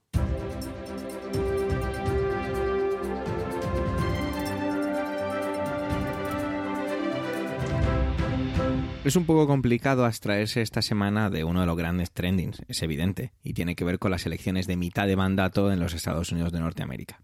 Es 9.06 9.16
un 9.16 9.28
poco 9.28 9.46
complicado 9.46 10.04
abstraerse 10.04 10.64
esta 10.64 10.82
semana 10.82 11.30
de 11.30 11.44
uno 11.44 11.62
de 11.62 11.68
los 11.68 11.78
grandes 11.78 12.10
trendings, 12.10 12.64
es 12.68 12.82
evidente, 12.82 13.34
y 13.44 13.54
tiene 13.54 13.76
que 13.76 13.86
ver 13.86 14.00
con 14.00 14.10
las 14.10 14.26
elecciones 14.26 14.66
de 14.66 14.78
mitad 14.78 15.06
de 15.06 15.16
mandato 15.16 15.72
en 15.72 15.80
los 15.80 15.94
Estados 15.94 16.32
Unidos 16.32 16.52
de 16.52 16.60
Norteamérica. 16.60 17.22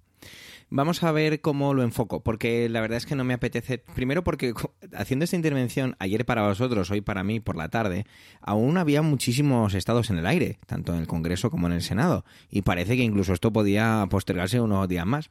Vamos 0.73 1.03
a 1.03 1.11
ver 1.11 1.41
cómo 1.41 1.73
lo 1.73 1.83
enfoco, 1.83 2.23
porque 2.23 2.69
la 2.69 2.79
verdad 2.79 2.95
es 2.95 3.05
que 3.05 3.17
no 3.17 3.25
me 3.25 3.33
apetece. 3.33 3.77
Primero, 3.77 4.23
porque 4.23 4.53
haciendo 4.93 5.25
esta 5.25 5.35
intervención, 5.35 5.97
ayer 5.99 6.25
para 6.25 6.47
vosotros, 6.47 6.89
hoy 6.91 7.01
para 7.01 7.25
mí 7.25 7.41
por 7.41 7.57
la 7.57 7.67
tarde, 7.67 8.05
aún 8.39 8.77
había 8.77 9.01
muchísimos 9.01 9.73
estados 9.73 10.09
en 10.11 10.17
el 10.17 10.25
aire, 10.25 10.59
tanto 10.67 10.93
en 10.93 11.01
el 11.01 11.07
Congreso 11.07 11.51
como 11.51 11.67
en 11.67 11.73
el 11.73 11.81
Senado, 11.81 12.23
y 12.49 12.61
parece 12.61 12.95
que 12.95 13.03
incluso 13.03 13.33
esto 13.33 13.51
podía 13.51 14.07
postergarse 14.09 14.61
unos 14.61 14.87
días 14.87 15.05
más. 15.05 15.29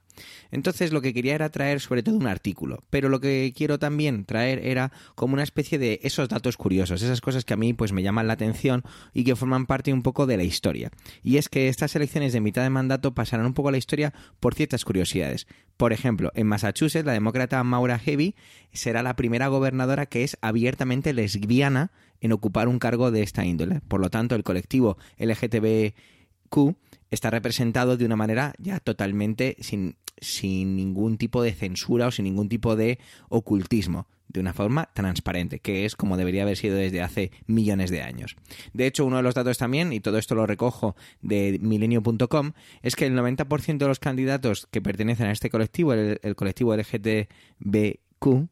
Entonces, 0.50 0.92
lo 0.92 1.00
que 1.00 1.14
quería 1.14 1.36
era 1.36 1.48
traer 1.48 1.80
sobre 1.80 2.02
todo 2.02 2.16
un 2.16 2.26
artículo, 2.26 2.84
pero 2.90 3.08
lo 3.08 3.20
que 3.20 3.54
quiero 3.56 3.78
también 3.78 4.26
traer 4.26 4.58
era 4.66 4.92
como 5.14 5.32
una 5.32 5.42
especie 5.42 5.78
de 5.78 6.00
esos 6.02 6.28
datos 6.28 6.58
curiosos, 6.58 7.00
esas 7.00 7.22
cosas 7.22 7.46
que 7.46 7.54
a 7.54 7.56
mí 7.56 7.72
pues 7.72 7.92
me 7.92 8.02
llaman 8.02 8.26
la 8.26 8.34
atención 8.34 8.82
y 9.14 9.24
que 9.24 9.36
forman 9.36 9.64
parte 9.64 9.90
un 9.94 10.02
poco 10.02 10.26
de 10.26 10.36
la 10.36 10.44
historia. 10.44 10.90
Y 11.22 11.38
es 11.38 11.48
que 11.48 11.68
estas 11.68 11.96
elecciones 11.96 12.34
de 12.34 12.42
mitad 12.42 12.62
de 12.62 12.68
mandato 12.68 13.14
pasarán 13.14 13.46
un 13.46 13.54
poco 13.54 13.70
a 13.70 13.72
la 13.72 13.78
historia 13.78 14.12
por 14.38 14.54
ciertas 14.54 14.84
curiosidades. 14.84 15.29
Por 15.76 15.92
ejemplo, 15.92 16.30
en 16.34 16.46
Massachusetts, 16.46 17.06
la 17.06 17.12
demócrata 17.12 17.62
Maura 17.64 17.98
Heavy 17.98 18.34
será 18.72 19.02
la 19.02 19.16
primera 19.16 19.48
gobernadora 19.48 20.06
que 20.06 20.24
es 20.24 20.36
abiertamente 20.42 21.12
lesbiana 21.12 21.90
en 22.20 22.32
ocupar 22.32 22.68
un 22.68 22.78
cargo 22.78 23.10
de 23.10 23.22
esta 23.22 23.44
índole. 23.44 23.80
Por 23.88 24.00
lo 24.00 24.10
tanto, 24.10 24.34
el 24.34 24.42
colectivo 24.42 24.98
LGTBQ 25.18 26.76
está 27.10 27.30
representado 27.30 27.96
de 27.96 28.04
una 28.04 28.16
manera 28.16 28.52
ya 28.58 28.78
totalmente 28.78 29.56
sin, 29.60 29.96
sin 30.20 30.76
ningún 30.76 31.16
tipo 31.16 31.42
de 31.42 31.52
censura 31.52 32.08
o 32.08 32.10
sin 32.10 32.24
ningún 32.24 32.48
tipo 32.48 32.76
de 32.76 32.98
ocultismo 33.28 34.06
de 34.32 34.40
una 34.40 34.52
forma 34.52 34.90
transparente, 34.94 35.58
que 35.58 35.84
es 35.84 35.96
como 35.96 36.16
debería 36.16 36.42
haber 36.42 36.56
sido 36.56 36.76
desde 36.76 37.02
hace 37.02 37.32
millones 37.46 37.90
de 37.90 38.02
años. 38.02 38.36
De 38.72 38.86
hecho, 38.86 39.04
uno 39.04 39.16
de 39.16 39.22
los 39.22 39.34
datos 39.34 39.58
también, 39.58 39.92
y 39.92 40.00
todo 40.00 40.18
esto 40.18 40.34
lo 40.34 40.46
recojo 40.46 40.96
de 41.20 41.58
milenio.com, 41.60 42.52
es 42.82 42.96
que 42.96 43.06
el 43.06 43.16
90% 43.16 43.78
de 43.78 43.88
los 43.88 43.98
candidatos 43.98 44.68
que 44.70 44.80
pertenecen 44.80 45.26
a 45.26 45.32
este 45.32 45.50
colectivo, 45.50 45.92
el, 45.92 46.36
colectivo 46.36 46.74
LGTBQ, 46.74 48.48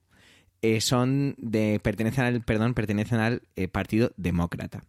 eh, 0.61 0.81
son 0.81 1.37
de 1.39 1.79
pertenecen 1.81 2.25
al 2.25 2.43
perdón 2.43 2.75
pertenecen 2.75 3.21
al 3.21 3.43
eh, 3.55 3.69
Partido 3.69 4.13
Demócrata. 4.17 4.83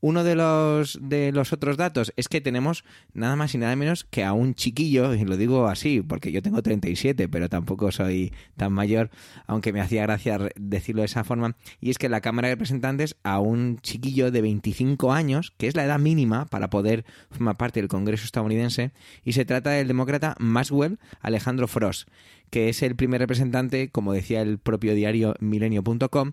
Uno 0.00 0.24
de 0.24 0.34
los, 0.34 0.98
de 1.02 1.32
los 1.32 1.52
otros 1.52 1.76
datos 1.76 2.12
es 2.16 2.28
que 2.28 2.40
tenemos 2.40 2.84
nada 3.12 3.36
más 3.36 3.54
y 3.54 3.58
nada 3.58 3.76
menos 3.76 4.04
que 4.04 4.24
a 4.24 4.32
un 4.32 4.54
chiquillo, 4.54 5.14
y 5.14 5.24
lo 5.24 5.36
digo 5.36 5.66
así 5.66 6.00
porque 6.00 6.32
yo 6.32 6.42
tengo 6.42 6.62
37, 6.62 7.28
pero 7.28 7.48
tampoco 7.48 7.92
soy 7.92 8.32
tan 8.56 8.72
mayor, 8.72 9.10
aunque 9.46 9.72
me 9.72 9.80
hacía 9.80 10.02
gracia 10.02 10.38
decirlo 10.56 11.02
de 11.02 11.06
esa 11.06 11.24
forma, 11.24 11.56
y 11.80 11.90
es 11.90 11.98
que 11.98 12.08
la 12.08 12.20
Cámara 12.20 12.48
de 12.48 12.54
Representantes 12.54 13.16
a 13.22 13.40
un 13.40 13.78
chiquillo 13.80 14.30
de 14.30 14.40
25 14.40 15.12
años, 15.12 15.52
que 15.56 15.66
es 15.66 15.74
la 15.74 15.84
edad 15.84 15.98
mínima 15.98 16.46
para 16.46 16.70
poder 16.70 17.04
formar 17.30 17.56
parte 17.56 17.80
del 17.80 17.88
Congreso 17.88 18.24
estadounidense, 18.24 18.92
y 19.24 19.32
se 19.32 19.44
trata 19.44 19.70
del 19.70 19.88
demócrata 19.88 20.34
Maxwell 20.38 20.98
Alejandro 21.20 21.68
Frost, 21.68 22.08
que 22.50 22.68
es 22.68 22.82
el 22.82 22.96
primer 22.96 23.20
representante, 23.20 23.90
como 23.90 24.12
decía 24.12 24.42
el 24.42 24.58
propio 24.58 24.94
diario 24.94 25.34
milenio.com, 25.40 26.32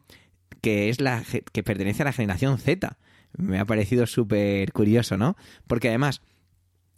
que 0.61 0.89
es 0.89 1.01
la 1.01 1.23
que 1.51 1.63
pertenece 1.63 2.01
a 2.01 2.05
la 2.05 2.13
generación 2.13 2.57
Z 2.57 2.97
me 3.37 3.59
ha 3.59 3.65
parecido 3.65 4.05
súper 4.05 4.71
curioso, 4.73 5.17
¿no? 5.17 5.35
Porque 5.67 5.89
además... 5.89 6.21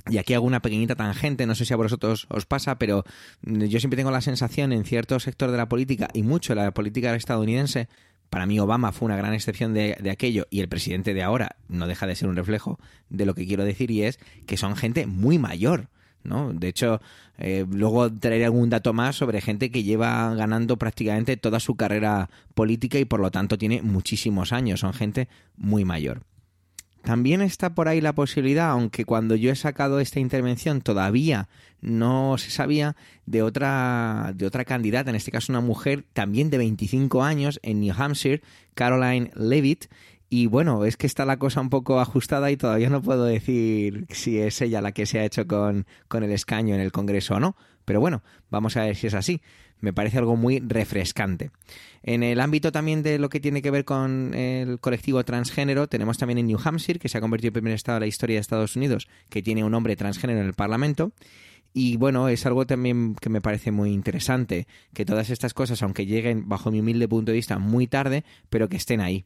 Y 0.10 0.18
aquí 0.18 0.34
hago 0.34 0.48
una 0.48 0.62
pequeñita 0.62 0.96
tangente, 0.96 1.46
no 1.46 1.56
sé 1.56 1.66
si 1.66 1.74
a 1.74 1.78
vosotros 1.78 2.26
os 2.30 2.46
pasa, 2.46 2.80
pero 2.80 3.04
yo 3.44 3.80
siempre 3.80 3.98
tengo 3.98 4.12
la 4.12 4.22
sensación 4.22 4.72
en 4.72 4.86
cierto 4.86 5.20
sector 5.20 5.52
de 5.52 5.58
la 5.58 5.68
política 5.68 6.08
y 6.14 6.24
mucho 6.24 6.56
la 6.56 6.72
política 6.72 7.14
estadounidense, 7.14 7.90
para 8.30 8.46
mí 8.46 8.60
Obama 8.60 8.92
fue 8.94 9.08
una 9.08 9.18
gran 9.18 9.34
excepción 9.34 9.74
de, 9.74 9.98
de, 10.00 10.10
aquello 10.10 10.48
y 10.50 10.62
el 10.62 10.70
presidente 10.70 11.14
de 11.14 11.22
ahora 11.22 11.58
no 11.68 11.86
deja 11.86 12.08
de 12.08 12.16
ser 12.16 12.30
un 12.30 12.38
reflejo 12.38 12.80
de 13.10 13.26
lo 13.26 13.36
que 13.36 13.46
quiero 13.46 13.66
decir 13.66 13.92
y 13.92 14.04
es 14.04 14.20
que 14.48 14.56
son 14.56 14.78
gente 14.78 15.06
muy 15.06 15.38
mayor. 15.38 15.90
De 16.24 16.68
hecho, 16.68 17.02
eh, 17.38 17.66
luego 17.70 18.12
traeré 18.12 18.46
algún 18.46 18.70
dato 18.70 18.94
más 18.94 19.16
sobre 19.16 19.42
gente 19.42 19.72
que 19.72 19.84
lleva 19.84 20.34
ganando 20.36 20.78
prácticamente 20.78 21.38
toda 21.38 21.60
su 21.60 21.76
carrera 21.76 22.30
política 22.54 23.00
y 23.00 23.06
por 23.06 23.20
lo 23.20 23.32
tanto 23.32 23.58
tiene 23.58 23.82
muchísimos 23.82 24.52
años, 24.54 24.82
son 24.82 24.94
gente 24.94 25.28
muy 25.58 25.86
mayor. 25.86 26.24
También 27.02 27.42
está 27.42 27.74
por 27.74 27.88
ahí 27.88 28.02
la 28.02 28.14
posibilidad, 28.14 28.70
aunque 28.70 29.06
cuando 29.06 29.36
yo 29.36 29.52
he 29.52 29.56
sacado 29.56 30.00
esta 30.02 30.20
intervención 30.20 30.82
todavía 30.82 31.48
no 31.82 32.38
se 32.38 32.52
sabía, 32.52 32.98
de 33.26 33.42
otra, 33.42 34.34
de 34.36 34.46
otra 34.46 34.66
candidata, 34.66 35.10
en 35.10 35.16
este 35.16 35.32
caso 35.32 35.52
una 35.54 35.62
mujer 35.62 36.04
también 36.12 36.50
de 36.50 36.58
25 36.58 37.24
años 37.24 37.60
en 37.64 37.80
New 37.80 37.96
Hampshire, 37.98 38.42
Caroline 38.74 39.32
Levitt, 39.36 39.86
y 40.30 40.46
bueno, 40.46 40.86
es 40.86 40.96
que 40.96 41.08
está 41.08 41.26
la 41.26 41.38
cosa 41.38 41.60
un 41.60 41.70
poco 41.70 42.00
ajustada 42.00 42.52
y 42.52 42.58
todavía 42.58 42.90
no 42.90 43.02
puedo 43.02 43.26
decir 43.26 44.06
si 44.10 44.38
es 44.38 44.62
ella 44.62 44.82
la 44.82 44.92
que 44.92 45.08
se 45.08 45.20
ha 45.20 45.26
hecho 45.26 45.48
con, 45.48 45.88
con 46.08 46.24
el 46.24 46.32
escaño 46.32 46.76
en 46.76 46.82
el 46.82 46.92
Congreso 46.92 47.36
o 47.36 47.40
no. 47.40 47.56
Pero 47.84 48.00
bueno, 48.00 48.22
vamos 48.52 48.78
a 48.78 48.84
ver 48.86 48.96
si 48.96 49.08
es 49.08 49.16
así. 49.16 49.42
Me 49.80 49.94
parece 49.94 50.20
algo 50.20 50.36
muy 50.36 50.60
refrescante. 50.60 51.50
En 52.04 52.22
el 52.22 52.42
ámbito 52.42 52.72
también 52.72 53.02
de 53.02 53.18
lo 53.18 53.30
que 53.30 53.40
tiene 53.40 53.64
que 53.64 53.72
ver 53.72 53.86
con 53.86 54.36
el 54.36 54.80
colectivo 54.80 55.24
transgénero, 55.24 55.88
tenemos 55.88 56.20
también 56.20 56.38
en 56.38 56.48
New 56.48 56.60
Hampshire, 56.64 57.00
que 57.00 57.10
se 57.10 57.18
ha 57.18 57.22
convertido 57.22 57.50
en 57.50 57.54
primer 57.54 57.74
estado 57.74 57.96
de 57.96 58.02
la 58.02 58.08
historia 58.08 58.36
de 58.36 58.42
Estados 58.42 58.76
Unidos, 58.76 59.08
que 59.30 59.42
tiene 59.42 59.64
un 59.64 59.74
hombre 59.74 59.96
transgénero 59.96 60.42
en 60.42 60.46
el 60.46 60.54
Parlamento. 60.54 61.14
Y 61.74 61.98
bueno, 61.98 62.30
es 62.30 62.46
algo 62.46 62.68
también 62.68 63.16
que 63.16 63.30
me 63.30 63.42
parece 63.42 63.72
muy 63.72 63.92
interesante, 63.92 64.68
que 64.94 65.06
todas 65.06 65.32
estas 65.32 65.56
cosas, 65.56 65.82
aunque 65.82 66.06
lleguen 66.06 66.48
bajo 66.48 66.70
mi 66.70 66.82
humilde 66.82 67.08
punto 67.08 67.32
de 67.32 67.38
vista 67.38 67.58
muy 67.58 67.88
tarde, 67.88 68.24
pero 68.50 68.70
que 68.70 68.78
estén 68.78 69.02
ahí. 69.02 69.26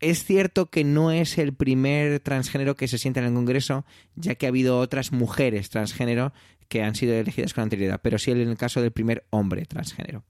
Es 0.00 0.24
cierto 0.24 0.70
que 0.70 0.84
no 0.84 1.10
es 1.10 1.38
el 1.38 1.52
primer 1.52 2.20
transgénero 2.20 2.76
que 2.76 2.88
se 2.88 2.98
sienta 2.98 3.20
en 3.20 3.26
el 3.26 3.34
Congreso, 3.34 3.84
ya 4.16 4.34
que 4.34 4.46
ha 4.46 4.48
habido 4.48 4.78
otras 4.78 5.12
mujeres 5.12 5.68
transgénero 5.70 6.32
que 6.68 6.82
han 6.82 6.94
sido 6.94 7.14
elegidas 7.14 7.52
con 7.52 7.64
anterioridad, 7.64 8.00
pero 8.02 8.18
sí 8.18 8.30
en 8.30 8.38
el 8.38 8.56
caso 8.56 8.80
del 8.80 8.92
primer 8.92 9.24
hombre 9.30 9.66
transgénero. 9.66 10.24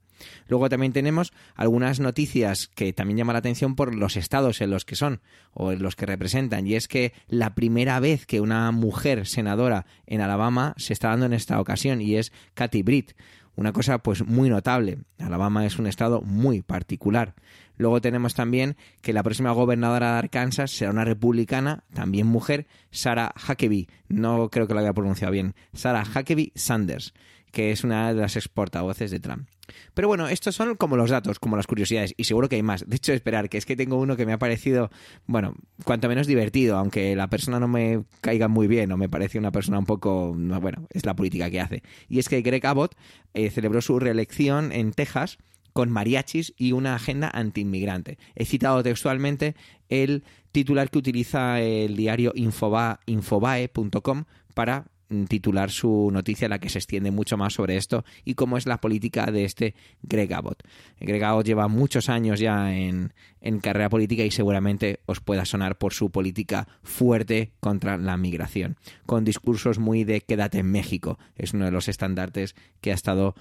Luego 0.49 0.69
también 0.69 0.93
tenemos 0.93 1.33
algunas 1.55 2.01
noticias 2.01 2.69
que 2.69 2.93
también 2.93 3.19
llaman 3.19 3.35
la 3.35 3.38
atención 3.38 3.77
por 3.77 3.95
los 3.95 4.16
estados 4.16 4.61
en 4.61 4.71
los 4.71 4.85
que 4.85 4.97
son 4.97 5.21
o 5.53 5.73
en 5.73 5.83
los 5.83 5.97
que 5.97 6.07
representan. 6.07 6.66
Y 6.66 6.75
es 6.75 6.88
que 6.88 7.12
la 7.29 7.55
primera 7.55 8.01
vez 8.01 8.27
que 8.27 8.40
una 8.40 8.71
mujer 8.71 9.27
senadora 9.27 9.87
en 10.07 10.21
Alabama 10.21 10.75
se 10.77 10.93
está 10.93 11.09
dando 11.09 11.27
en 11.27 11.33
esta 11.33 11.61
ocasión 11.61 12.01
y 12.01 12.16
es 12.16 12.33
Kathy 12.55 12.83
Britt. 12.83 13.12
Una 13.61 13.75
cosa 13.75 13.99
pues 13.99 14.27
muy 14.27 14.49
notable. 14.49 15.01
Alabama 15.18 15.66
es 15.66 15.79
un 15.79 15.87
estado 15.87 16.23
muy 16.23 16.62
particular. 16.62 17.35
Luego 17.77 18.01
tenemos 18.01 18.33
también 18.33 18.75
que 19.03 19.12
la 19.12 19.23
próxima 19.23 19.53
gobernadora 19.53 20.12
de 20.12 20.18
Arkansas 20.20 20.70
será 20.70 20.90
una 20.90 21.05
republicana, 21.05 21.85
también 21.92 22.27
mujer, 22.27 22.66
Sarah 22.90 23.35
Huckabee. 23.37 23.88
No 24.09 24.49
creo 24.49 24.66
que 24.66 24.73
lo 24.73 24.81
haya 24.81 24.94
pronunciado 24.94 25.35
bien. 25.35 25.55
Sarah 25.75 26.05
Huckabee 26.09 26.53
Sanders, 26.55 27.12
que 27.51 27.73
es 27.73 27.85
una 27.85 28.13
de 28.13 28.21
las 28.21 28.37
exportavoces 28.37 29.11
de 29.11 29.21
Trump. 29.21 29.49
Pero 29.95 30.09
bueno, 30.09 30.29
estos 30.29 30.55
son 30.55 30.75
como 30.77 30.97
los 30.97 31.11
datos, 31.11 31.39
como 31.39 31.57
las 31.57 31.67
curiosidades, 31.67 32.15
y 32.17 32.25
seguro 32.25 32.49
que 32.49 32.57
hay 32.57 32.63
más. 32.63 32.89
De 32.89 32.97
hecho, 32.97 33.13
esperar, 33.13 33.49
que 33.49 33.59
es 33.59 33.67
que 33.67 33.77
tengo 33.77 33.97
uno 33.97 34.17
que 34.17 34.27
me 34.27 34.33
ha 34.33 34.39
parecido, 34.39 34.91
bueno, 35.27 35.55
cuanto 35.85 36.09
menos 36.09 36.27
divertido, 36.27 36.77
aunque 36.77 37.15
la 37.15 37.29
persona 37.29 37.61
no 37.61 37.69
me 37.69 38.05
caiga 38.21 38.49
muy 38.49 38.67
bien 38.67 38.91
o 38.93 38.97
me 38.97 39.09
parece 39.09 39.39
una 39.39 39.53
persona 39.53 39.79
un 39.79 39.87
poco, 39.87 40.35
bueno, 40.35 40.87
es 40.91 41.07
la 41.07 41.15
política 41.15 41.51
que 41.51 41.61
hace. 41.61 41.83
Y 42.09 42.19
es 42.19 42.29
que 42.29 42.43
Greg 42.43 42.67
Abbott 42.67 42.97
eh, 43.35 43.51
celebró 43.51 43.81
su 43.81 43.99
reelección 43.99 44.73
en 44.73 44.93
Texas 44.93 45.39
con 45.73 45.91
mariachis 45.91 46.53
y 46.57 46.73
una 46.73 46.97
agenda 46.97 47.31
antiinmigrante. 47.33 48.19
He 48.35 48.45
citado 48.45 48.83
textualmente 48.83 49.55
el 49.89 50.25
titular 50.53 50.91
que 50.91 50.99
utiliza 50.99 51.61
el 51.61 51.97
diario 51.97 52.33
infobae.com 52.35 54.25
para 54.55 54.87
titular 55.29 55.70
su 55.70 56.11
noticia, 56.12 56.49
la 56.49 56.59
que 56.59 56.68
se 56.68 56.79
extiende 56.79 57.11
mucho 57.11 57.37
más 57.37 57.55
sobre 57.55 57.77
esto 57.77 58.05
y 58.25 58.35
cómo 58.35 58.57
es 58.57 58.66
la 58.66 58.81
política 58.81 59.27
de 59.27 59.44
este 59.44 59.75
Greg 60.03 60.33
Abbott. 60.33 60.62
Greg 61.01 61.23
Abbott 61.25 61.46
lleva 61.46 61.68
muchos 61.68 62.09
años 62.09 62.38
ya 62.40 62.75
en, 62.75 63.12
en 63.40 63.61
carrera 63.61 63.88
política 63.88 64.25
y 64.25 64.31
seguramente 64.31 65.01
os 65.07 65.20
pueda 65.20 65.44
sonar 65.44 65.79
por 65.79 65.92
su 65.92 66.11
política 66.11 66.68
fuerte 66.83 67.53
contra 67.61 67.96
la 67.96 68.16
migración, 68.16 68.77
con 69.07 69.25
discursos 69.25 69.79
muy 69.79 70.05
de 70.05 70.20
quédate 70.20 70.59
en 70.59 70.70
México. 70.70 71.18
Es 71.37 71.53
uno 71.55 71.64
de 71.64 71.73
los 71.73 71.88
estandartes 71.88 72.55
que 72.81 72.92
ha 72.92 72.94
estado 72.94 73.35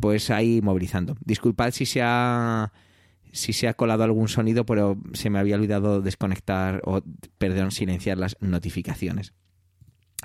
pues 0.00 0.30
ahí 0.30 0.60
movilizando. 0.62 1.16
Disculpad 1.24 1.70
si 1.70 1.86
se 1.86 2.00
ha 2.02 2.72
si 3.32 3.54
se 3.54 3.66
ha 3.66 3.74
colado 3.74 4.04
algún 4.04 4.28
sonido, 4.28 4.66
pero 4.66 4.98
se 5.14 5.30
me 5.30 5.38
había 5.38 5.56
olvidado 5.56 6.02
desconectar 6.02 6.82
o, 6.84 7.00
perdón, 7.38 7.70
silenciar 7.70 8.18
las 8.18 8.36
notificaciones. 8.40 9.32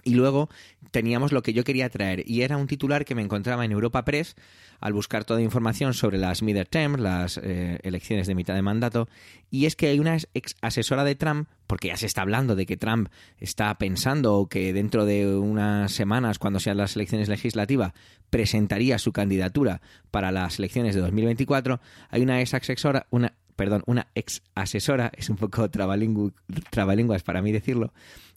Y 0.08 0.13
luego 0.13 0.50
teníamos 0.91 1.34
lo 1.34 1.43
que 1.43 1.52
yo 1.52 1.65
quería 1.65 1.89
traer, 1.89 2.24
y 2.26 2.43
era 2.43 2.56
un 2.56 2.67
titular 2.67 3.04
que 3.04 3.13
me 3.13 3.22
encontraba 3.22 3.65
en 3.65 3.74
Europa 3.74 4.06
Press 4.06 4.38
al 4.80 4.93
buscar 4.93 5.26
toda 5.26 5.41
información 5.41 5.93
sobre 5.93 6.17
las 6.17 6.41
midterms, 6.41 6.98
las 6.98 7.38
eh, 7.43 7.78
elecciones 7.84 8.26
de 8.26 8.34
mitad 8.34 8.56
de 8.56 8.62
mandato, 8.62 9.10
y 9.52 9.65
es 9.65 9.76
que 9.76 9.88
hay 9.88 10.00
una 10.00 10.15
ex 10.34 10.56
asesora 10.62 11.04
de 11.04 11.15
Trump, 11.15 11.50
porque 11.67 11.89
ya 11.89 11.98
se 11.98 12.06
está 12.06 12.22
hablando 12.22 12.56
de 12.56 12.65
que 12.65 12.78
Trump 12.78 13.10
está 13.38 13.78
pensando 13.78 14.48
que 14.50 14.72
dentro 14.72 15.04
de 15.04 15.28
unas 15.28 15.91
semanas, 15.91 16.39
cuando 16.39 16.62
sean 16.62 16.78
las 16.78 16.96
elecciones 16.96 17.28
legislativas, 17.28 17.91
presentaría 18.30 18.98
su 19.00 19.12
candidatura 19.12 19.82
para 20.10 20.32
las 20.32 20.58
elecciones 20.58 20.96
de 20.96 21.02
2024, 21.02 21.82
hay 22.10 22.22
una 22.22 22.39
ex 22.39 22.54
asesora, 22.54 23.08
una 23.10 23.34
perdón, 23.58 23.84
una 23.88 24.08
ex 24.15 24.41
asesora, 24.56 25.12
es 25.17 25.30
un 25.30 25.36
poco 25.36 25.70
trabalenguas 25.70 27.24
para 27.24 27.41
mí 27.41 27.52
decirlo, 27.52 27.91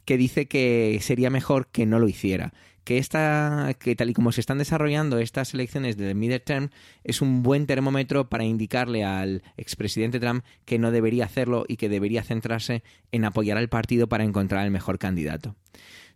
que 0.05 0.17
dice 0.17 0.47
que 0.47 0.99
sería 1.03 1.31
mejor 1.31 1.69
que 1.69 1.87
no 1.87 1.99
lo 1.99 2.09
hiciera. 2.09 2.53
Que, 2.85 2.99
esta, 2.99 3.77
que 3.79 3.95
tal 3.95 4.11
y 4.11 4.15
como 4.15 4.33
se 4.33 4.41
están 4.41 4.59
desarrollando 4.59 5.19
estas 5.19 5.55
elecciones 5.55 5.97
de 5.97 6.15
midterm 6.15 6.71
es 7.05 7.21
un 7.21 7.43
buen 7.43 7.67
termómetro 7.67 8.29
para 8.29 8.45
indicarle 8.45 9.05
al 9.05 9.43
expresidente 9.57 10.19
Trump 10.19 10.45
que 10.65 10.79
no 10.79 10.91
debería 10.91 11.27
hacerlo 11.27 11.67
y 11.69 11.77
que 11.77 11.89
debería 11.89 12.23
centrarse 12.23 12.83
en 13.13 13.25
apoyar 13.25 13.59
al 13.59 13.69
partido 13.69 14.09
para 14.09 14.25
encontrar 14.25 14.65
el 14.65 14.73
mejor 14.73 14.99
candidato. 14.99 15.55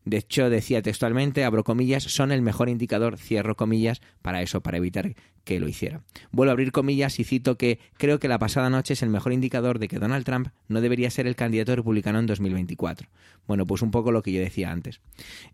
De 0.05 0.19
hecho, 0.19 0.51
decía 0.51 0.83
textualmente, 0.83 1.45
abro 1.45 1.65
comillas, 1.65 2.03
son 2.05 2.31
el 2.31 2.43
mejor 2.43 2.69
indicador, 2.69 3.17
cierro 3.17 3.57
comillas, 3.57 4.03
para 4.21 4.43
eso, 4.43 4.61
para 4.61 4.77
evitar 4.77 5.15
que 5.45 5.61
lo 5.61 5.69
hiciera. 5.69 6.03
Vuelvo 6.31 6.51
a 6.51 6.53
abrir 6.53 6.73
comillas 6.73 7.19
y 7.21 7.25
cito 7.25 7.57
que 7.57 7.79
creo 7.97 8.19
que 8.19 8.29
la 8.29 8.39
pasada 8.39 8.69
noche 8.69 8.95
es 8.95 9.03
el 9.03 9.09
mejor 9.09 9.33
indicador 9.33 9.79
de 9.79 9.89
que 9.89 9.99
Donald 9.99 10.25
Trump 10.25 10.49
no 10.69 10.81
debería 10.83 11.11
ser 11.11 11.27
el 11.27 11.37
candidato 11.37 11.75
republicano 11.75 12.19
en 12.19 12.27
2024. 12.27 13.09
Bueno, 13.47 13.67
pues 13.67 13.81
un 13.81 13.91
poco 13.91 14.13
lo 14.13 14.23
que 14.23 14.33
yo 14.33 14.41
decía 14.41 14.71
antes. 14.71 15.01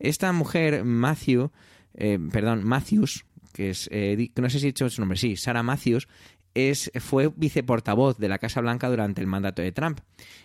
Esta 0.00 0.32
mujer, 0.32 0.84
Matthew, 0.84 1.50
eh, 1.94 2.18
perdón, 2.32 2.64
Matthews, 2.64 3.24
que 3.52 3.70
es, 3.70 3.88
eh, 3.92 4.30
no 4.36 4.50
sé 4.50 4.58
si 4.58 4.66
he 4.66 4.68
dicho 4.68 4.90
su 4.90 5.00
nombre, 5.00 5.18
sí, 5.18 5.36
Sarah 5.36 5.62
Matthews, 5.62 6.08
es, 6.54 6.90
fue 6.98 7.30
viceportavoz 7.36 8.18
de 8.18 8.28
la 8.28 8.38
Casa 8.38 8.60
Blanca 8.60 8.88
durante 8.88 9.20
el 9.20 9.28
mandato 9.28 9.62
de 9.62 9.70
Trump. 9.70 10.00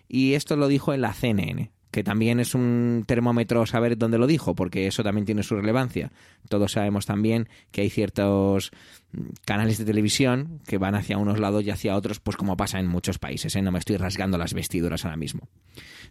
Y 0.07 0.33
esto 0.33 0.55
lo 0.55 0.67
dijo 0.67 0.93
en 0.93 1.01
la 1.01 1.13
CNN 1.13 1.71
que 1.95 2.03
también 2.03 2.41
es 2.41 2.53
un 2.55 3.05
termómetro 3.07 3.65
saber 3.65 3.97
dónde 3.97 4.17
lo 4.17 4.27
dijo, 4.27 4.53
porque 4.53 4.85
eso 4.85 5.01
también 5.01 5.25
tiene 5.25 5.43
su 5.43 5.55
relevancia. 5.55 6.11
Todos 6.49 6.73
sabemos 6.73 7.05
también 7.05 7.47
que 7.71 7.83
hay 7.83 7.89
ciertos 7.89 8.73
canales 9.45 9.77
de 9.77 9.85
televisión 9.85 10.59
que 10.67 10.77
van 10.77 10.95
hacia 10.95 11.17
unos 11.17 11.39
lados 11.39 11.63
y 11.63 11.69
hacia 11.69 11.95
otros, 11.95 12.19
pues 12.19 12.35
como 12.35 12.57
pasa 12.57 12.79
en 12.79 12.87
muchos 12.87 13.17
países, 13.17 13.55
¿eh? 13.55 13.61
no 13.61 13.71
me 13.71 13.79
estoy 13.79 13.95
rasgando 13.95 14.37
las 14.37 14.53
vestiduras 14.53 15.05
ahora 15.05 15.15
mismo. 15.15 15.47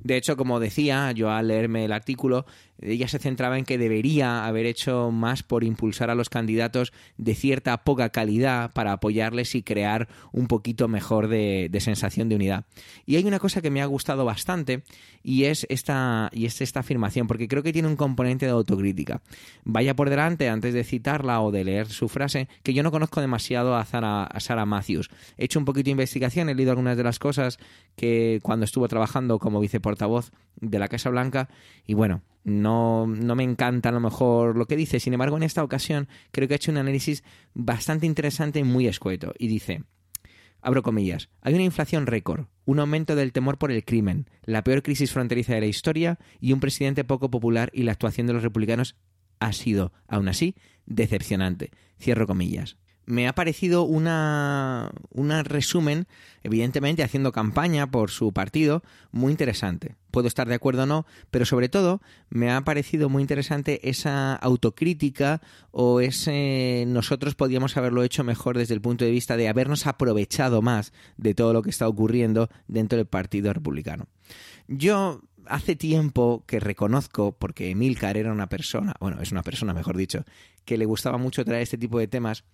De 0.02 0.16
hecho, 0.16 0.36
como 0.36 0.60
decía 0.60 1.12
yo 1.12 1.30
al 1.30 1.48
leerme 1.48 1.84
el 1.84 1.92
artículo, 1.92 2.46
ella 2.80 3.08
se 3.08 3.18
centraba 3.18 3.58
en 3.58 3.64
que 3.64 3.78
debería 3.78 4.44
haber 4.46 4.66
hecho 4.66 5.10
más 5.10 5.42
por 5.42 5.64
impulsar 5.64 6.10
a 6.10 6.14
los 6.14 6.28
candidatos 6.28 6.92
de 7.16 7.34
cierta 7.34 7.84
poca 7.84 8.10
calidad 8.10 8.72
para 8.72 8.92
apoyarles 8.92 9.54
y 9.54 9.62
crear 9.62 10.08
un 10.32 10.46
poquito 10.46 10.88
mejor 10.88 11.28
de, 11.28 11.70
sensación 11.80 12.28
de 12.28 12.36
unidad. 12.36 12.64
Y 13.06 13.16
hay 13.16 13.24
una 13.24 13.38
cosa 13.38 13.62
que 13.62 13.70
me 13.70 13.82
ha 13.82 13.86
gustado 13.86 14.24
bastante 14.24 14.82
y 15.22 15.44
es 15.44 15.66
esta, 15.74 16.30
y 16.32 16.46
es 16.46 16.60
esta 16.60 16.80
afirmación, 16.80 17.26
porque 17.26 17.48
creo 17.48 17.62
que 17.62 17.72
tiene 17.72 17.88
un 17.88 17.96
componente 17.96 18.46
de 18.46 18.52
autocrítica. 18.52 19.20
Vaya 19.64 19.94
por 19.94 20.10
delante, 20.10 20.48
antes 20.48 20.72
de 20.72 20.84
citarla 20.84 21.40
o 21.42 21.50
de 21.50 21.64
leer 21.64 21.88
su 21.88 22.08
frase, 22.08 22.48
que 22.62 22.72
yo 22.72 22.82
no 22.82 22.90
conozco 22.90 23.20
demasiado 23.20 23.76
a, 23.76 23.84
Zara, 23.84 24.24
a 24.24 24.40
Sarah 24.40 24.66
Matthews. 24.66 25.10
He 25.36 25.44
hecho 25.44 25.58
un 25.58 25.64
poquito 25.64 25.86
de 25.86 25.92
investigación, 25.92 26.48
he 26.48 26.54
leído 26.54 26.70
algunas 26.72 26.96
de 26.96 27.04
las 27.04 27.18
cosas 27.18 27.58
que 27.96 28.40
cuando 28.42 28.64
estuvo 28.64 28.88
trabajando 28.88 29.38
como 29.38 29.60
viceportavoz 29.60 30.32
de 30.60 30.78
la 30.78 30.88
Casa 30.88 31.10
Blanca 31.10 31.48
y 31.86 31.94
bueno, 31.94 32.22
no, 32.44 33.06
no, 33.06 33.34
me 33.34 33.42
encanta 33.42 33.88
a 33.88 33.92
lo 33.92 34.00
mejor 34.00 34.56
lo 34.56 34.66
que 34.66 34.76
dice. 34.76 35.00
Sin 35.00 35.14
embargo, 35.14 35.36
en 35.36 35.42
esta 35.42 35.64
ocasión 35.64 36.08
creo 36.30 36.46
que 36.46 36.54
ha 36.54 36.56
hecho 36.56 36.70
un 36.70 36.78
análisis 36.78 37.24
bastante 37.54 38.06
interesante 38.06 38.58
y 38.58 38.64
muy 38.64 38.86
escueto. 38.86 39.32
Y 39.38 39.48
dice, 39.48 39.82
abro 40.64 40.82
comillas, 40.82 41.28
hay 41.40 41.54
una 41.54 41.62
inflación 41.62 42.06
récord, 42.06 42.46
un 42.64 42.80
aumento 42.80 43.14
del 43.14 43.32
temor 43.32 43.58
por 43.58 43.70
el 43.70 43.84
crimen, 43.84 44.28
la 44.44 44.64
peor 44.64 44.82
crisis 44.82 45.12
fronteriza 45.12 45.54
de 45.54 45.60
la 45.60 45.66
historia 45.66 46.18
y 46.40 46.52
un 46.52 46.60
presidente 46.60 47.04
poco 47.04 47.30
popular 47.30 47.70
y 47.72 47.84
la 47.84 47.92
actuación 47.92 48.26
de 48.26 48.32
los 48.32 48.42
republicanos 48.42 48.96
ha 49.40 49.52
sido, 49.52 49.92
aún 50.08 50.28
así, 50.28 50.56
decepcionante. 50.86 51.70
Cierro 51.98 52.26
comillas 52.26 52.76
me 53.06 53.28
ha 53.28 53.34
parecido 53.34 53.82
una, 53.82 54.90
un 55.10 55.30
resumen, 55.44 56.06
evidentemente 56.42 57.02
haciendo 57.02 57.32
campaña 57.32 57.90
por 57.90 58.10
su 58.10 58.32
partido, 58.32 58.82
muy 59.12 59.30
interesante. 59.30 59.96
Puedo 60.10 60.28
estar 60.28 60.48
de 60.48 60.54
acuerdo 60.54 60.84
o 60.84 60.86
no, 60.86 61.06
pero 61.30 61.44
sobre 61.44 61.68
todo 61.68 62.00
me 62.30 62.50
ha 62.50 62.60
parecido 62.62 63.08
muy 63.08 63.22
interesante 63.22 63.88
esa 63.88 64.34
autocrítica 64.36 65.40
o 65.70 66.00
ese 66.00 66.84
nosotros 66.86 67.34
podíamos 67.34 67.76
haberlo 67.76 68.02
hecho 68.04 68.24
mejor 68.24 68.56
desde 68.56 68.74
el 68.74 68.80
punto 68.80 69.04
de 69.04 69.10
vista 69.10 69.36
de 69.36 69.48
habernos 69.48 69.86
aprovechado 69.86 70.62
más 70.62 70.92
de 71.16 71.34
todo 71.34 71.52
lo 71.52 71.62
que 71.62 71.70
está 71.70 71.88
ocurriendo 71.88 72.48
dentro 72.68 72.96
del 72.96 73.06
Partido 73.06 73.52
Republicano. 73.52 74.06
Yo 74.68 75.20
hace 75.46 75.76
tiempo 75.76 76.44
que 76.46 76.60
reconozco, 76.60 77.32
porque 77.32 77.70
Emilcar 77.70 78.16
era 78.16 78.32
una 78.32 78.48
persona, 78.48 78.94
bueno, 79.00 79.20
es 79.20 79.32
una 79.32 79.42
persona, 79.42 79.74
mejor 79.74 79.96
dicho, 79.96 80.24
que 80.64 80.78
le 80.78 80.86
gustaba 80.86 81.18
mucho 81.18 81.44
traer 81.44 81.62
este 81.62 81.78
tipo 81.78 81.98
de 81.98 82.08
temas, 82.08 82.44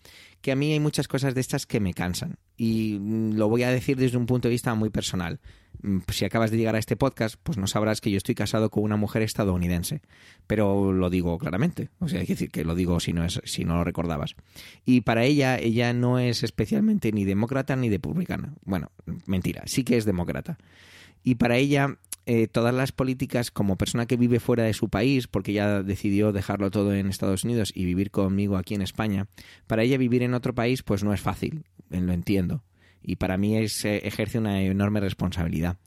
que 0.41 0.53
a 0.53 0.57
mí 0.57 0.73
hay 0.73 0.81
muchas 0.81 1.09
cosas 1.09 1.35
de 1.35 1.41
estas 1.41 1.67
que 1.67 1.81
me 1.81 1.95
cansan. 1.95 2.37
Y 2.57 2.99
mm, 3.01 3.35
lo 3.35 3.49
voy 3.49 3.63
a 3.63 3.71
decir 3.71 3.97
desde 3.97 4.17
un 4.17 4.27
punto 4.27 4.49
de 4.49 4.53
vista 4.53 4.75
muy 4.75 4.91
personal. 4.91 5.41
Mm, 5.83 5.99
si 6.09 6.25
acabas 6.25 6.51
de 6.51 6.57
llegar 6.57 6.75
a 6.75 6.79
este 6.79 6.97
podcast, 6.97 7.37
pues 7.43 7.57
no 7.57 7.67
sabrás 7.67 8.01
que 8.01 8.11
yo 8.11 8.17
estoy 8.17 8.35
casado 8.35 8.71
con 8.71 8.83
una 8.83 8.97
mujer 8.97 9.23
estadounidense. 9.23 10.03
Pero 10.47 10.93
lo 10.93 11.09
digo 11.09 11.39
claramente. 11.39 11.91
O 12.01 12.09
sea, 12.09 12.21
hay 12.21 12.27
que 12.27 12.35
decir 12.35 12.51
que 12.51 12.65
lo 12.65 12.75
digo 12.75 12.99
si 13.01 13.13
no, 13.13 13.25
es, 13.25 13.41
si 13.45 13.65
no 13.65 13.77
lo 13.77 13.85
recordabas. 13.85 14.35
Y 14.85 15.03
para 15.03 15.25
ella, 15.25 15.59
ella 15.59 15.93
no 15.93 16.19
es 16.19 16.43
especialmente 16.43 17.13
ni 17.13 17.25
demócrata 17.25 17.77
ni 17.77 17.89
republicana. 17.91 18.55
Bueno, 18.65 18.91
mentira, 19.27 19.63
sí 19.67 19.85
que 19.85 19.97
es 19.97 20.05
demócrata. 20.05 20.59
Y 21.23 21.37
para 21.37 21.57
ella 21.57 21.99
eh, 22.27 22.47
todas 22.47 22.75
las 22.75 22.93
políticas 22.93 23.51
como 23.51 23.77
persona 23.77 24.07
que 24.07 24.17
vive 24.17 24.41
fuera 24.41 24.65
de 24.65 24.75
su 24.75 24.89
país, 24.89 25.27
porque 25.27 25.53
ya 25.53 25.83
decidió 25.83 26.33
dejarlo 26.33 26.71
todo 26.71 26.95
en 26.95 27.09
Estados 27.09 27.45
Unidos 27.45 27.73
y 27.75 27.85
vivir 27.85 28.11
conmigo 28.11 28.57
aquí 28.57 28.75
en 28.75 28.83
España, 28.83 29.27
para 29.67 29.83
ella 29.83 29.99
vivir 29.99 30.23
en 30.23 30.35
otro 30.35 30.55
país 30.55 30.83
pues 30.83 31.03
no 31.03 31.15
es 31.15 31.21
fácil, 31.21 31.65
lo 31.89 32.13
entiendo. 32.13 32.63
Y 33.03 33.17
para 33.17 33.39
mí 33.39 33.57
es, 33.57 33.85
eh, 33.85 34.03
ejerce 34.05 34.39
una 34.39 34.63
enorme 34.63 35.01
responsabilidad. 35.01 35.79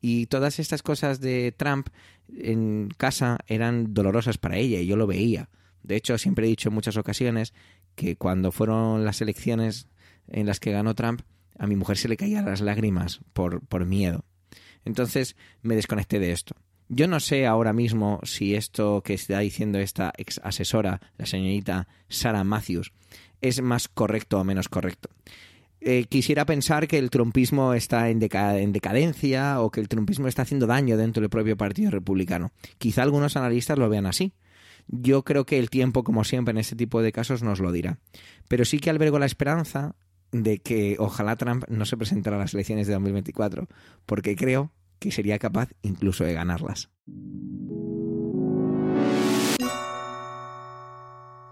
Y 0.00 0.26
todas 0.26 0.58
estas 0.58 0.82
cosas 0.82 1.20
de 1.20 1.52
Trump 1.52 1.88
en 2.34 2.88
casa 2.96 3.38
eran 3.46 3.92
dolorosas 3.94 4.38
para 4.38 4.56
ella 4.56 4.80
y 4.80 4.86
yo 4.86 4.96
lo 4.96 5.06
veía. 5.06 5.50
De 5.82 5.96
hecho, 5.96 6.18
siempre 6.18 6.46
he 6.46 6.50
dicho 6.50 6.68
en 6.68 6.74
muchas 6.74 6.96
ocasiones 6.96 7.54
que 7.94 8.16
cuando 8.16 8.52
fueron 8.52 9.04
las 9.04 9.20
elecciones 9.20 9.88
en 10.28 10.46
las 10.46 10.60
que 10.60 10.72
ganó 10.72 10.94
Trump, 10.94 11.22
a 11.58 11.66
mi 11.66 11.76
mujer 11.76 11.96
se 11.96 12.08
le 12.08 12.16
caían 12.16 12.44
las 12.44 12.60
lágrimas 12.60 13.20
por, 13.32 13.64
por 13.66 13.86
miedo. 13.86 14.24
Entonces 14.86 15.36
me 15.62 15.74
desconecté 15.74 16.18
de 16.18 16.32
esto. 16.32 16.56
Yo 16.88 17.08
no 17.08 17.18
sé 17.20 17.46
ahora 17.46 17.72
mismo 17.72 18.20
si 18.22 18.54
esto 18.54 19.02
que 19.02 19.14
está 19.14 19.40
diciendo 19.40 19.78
esta 19.78 20.12
ex 20.16 20.40
asesora, 20.42 21.00
la 21.18 21.26
señorita 21.26 21.88
Sarah 22.08 22.44
Matthews, 22.44 22.92
es 23.40 23.60
más 23.60 23.88
correcto 23.88 24.38
o 24.38 24.44
menos 24.44 24.68
correcto. 24.68 25.10
Eh, 25.80 26.04
quisiera 26.08 26.46
pensar 26.46 26.86
que 26.86 26.98
el 26.98 27.10
trumpismo 27.10 27.74
está 27.74 28.08
en, 28.08 28.22
en, 28.22 28.72
decadencia 28.72 29.60
o 29.60 29.70
que 29.70 29.80
el 29.80 29.88
trumpismo 29.88 30.28
está 30.28 30.42
haciendo 30.42 30.66
daño 30.66 30.96
dentro 30.96 31.20
del 31.20 31.30
propio 31.30 31.56
Partido 31.56 31.90
Republicano. 31.90 32.52
Quizá 32.78 33.02
algunos 33.02 33.36
analistas 33.36 33.78
lo 33.78 33.88
vean 33.88 34.06
así. 34.06 34.32
Yo 34.88 35.24
creo 35.24 35.44
que 35.44 35.58
el 35.58 35.68
tiempo, 35.68 36.04
como 36.04 36.22
siempre 36.22 36.52
en 36.52 36.58
este 36.58 36.76
tipo 36.76 37.02
de 37.02 37.12
casos, 37.12 37.42
nos 37.42 37.58
lo 37.58 37.72
dirá. 37.72 37.98
Pero 38.48 38.64
sí 38.64 38.78
que 38.78 38.90
albergo 38.90 39.18
la 39.18 39.26
esperanza 39.26 39.96
de 40.32 40.58
que 40.58 40.96
ojalá 40.98 41.36
Trump 41.36 41.64
no 41.68 41.84
se 41.84 41.96
presentara 41.96 42.36
a 42.36 42.40
las 42.40 42.54
elecciones 42.54 42.86
de 42.86 42.94
2024, 42.94 43.68
porque 44.06 44.36
creo 44.36 44.72
que 44.98 45.12
sería 45.12 45.38
capaz 45.38 45.70
incluso 45.82 46.24
de 46.24 46.34
ganarlas. 46.34 46.90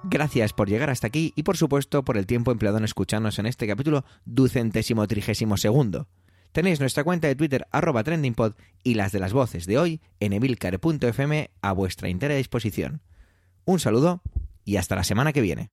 Gracias 0.06 0.52
por 0.52 0.68
llegar 0.68 0.90
hasta 0.90 1.06
aquí 1.06 1.32
y 1.34 1.44
por 1.44 1.56
supuesto 1.56 2.04
por 2.04 2.18
el 2.18 2.26
tiempo 2.26 2.52
empleado 2.52 2.76
en 2.78 2.84
escucharnos 2.84 3.38
en 3.38 3.46
este 3.46 3.66
capítulo 3.66 4.04
ducentésimo 4.26 5.06
trigésimo 5.06 5.56
segundo. 5.56 6.08
Tenéis 6.52 6.78
nuestra 6.78 7.02
cuenta 7.02 7.26
de 7.26 7.34
Twitter 7.34 7.66
arroba 7.72 8.04
trendingpod 8.04 8.52
y 8.84 8.94
las 8.94 9.12
de 9.12 9.18
las 9.18 9.32
voces 9.32 9.66
de 9.66 9.78
hoy 9.78 10.00
en 10.20 10.34
evilcar.fm 10.34 11.50
a 11.62 11.72
vuestra 11.72 12.08
entera 12.08 12.36
disposición. 12.36 13.02
Un 13.64 13.80
saludo 13.80 14.22
y 14.64 14.76
hasta 14.76 14.94
la 14.94 15.04
semana 15.04 15.32
que 15.32 15.40
viene. 15.40 15.70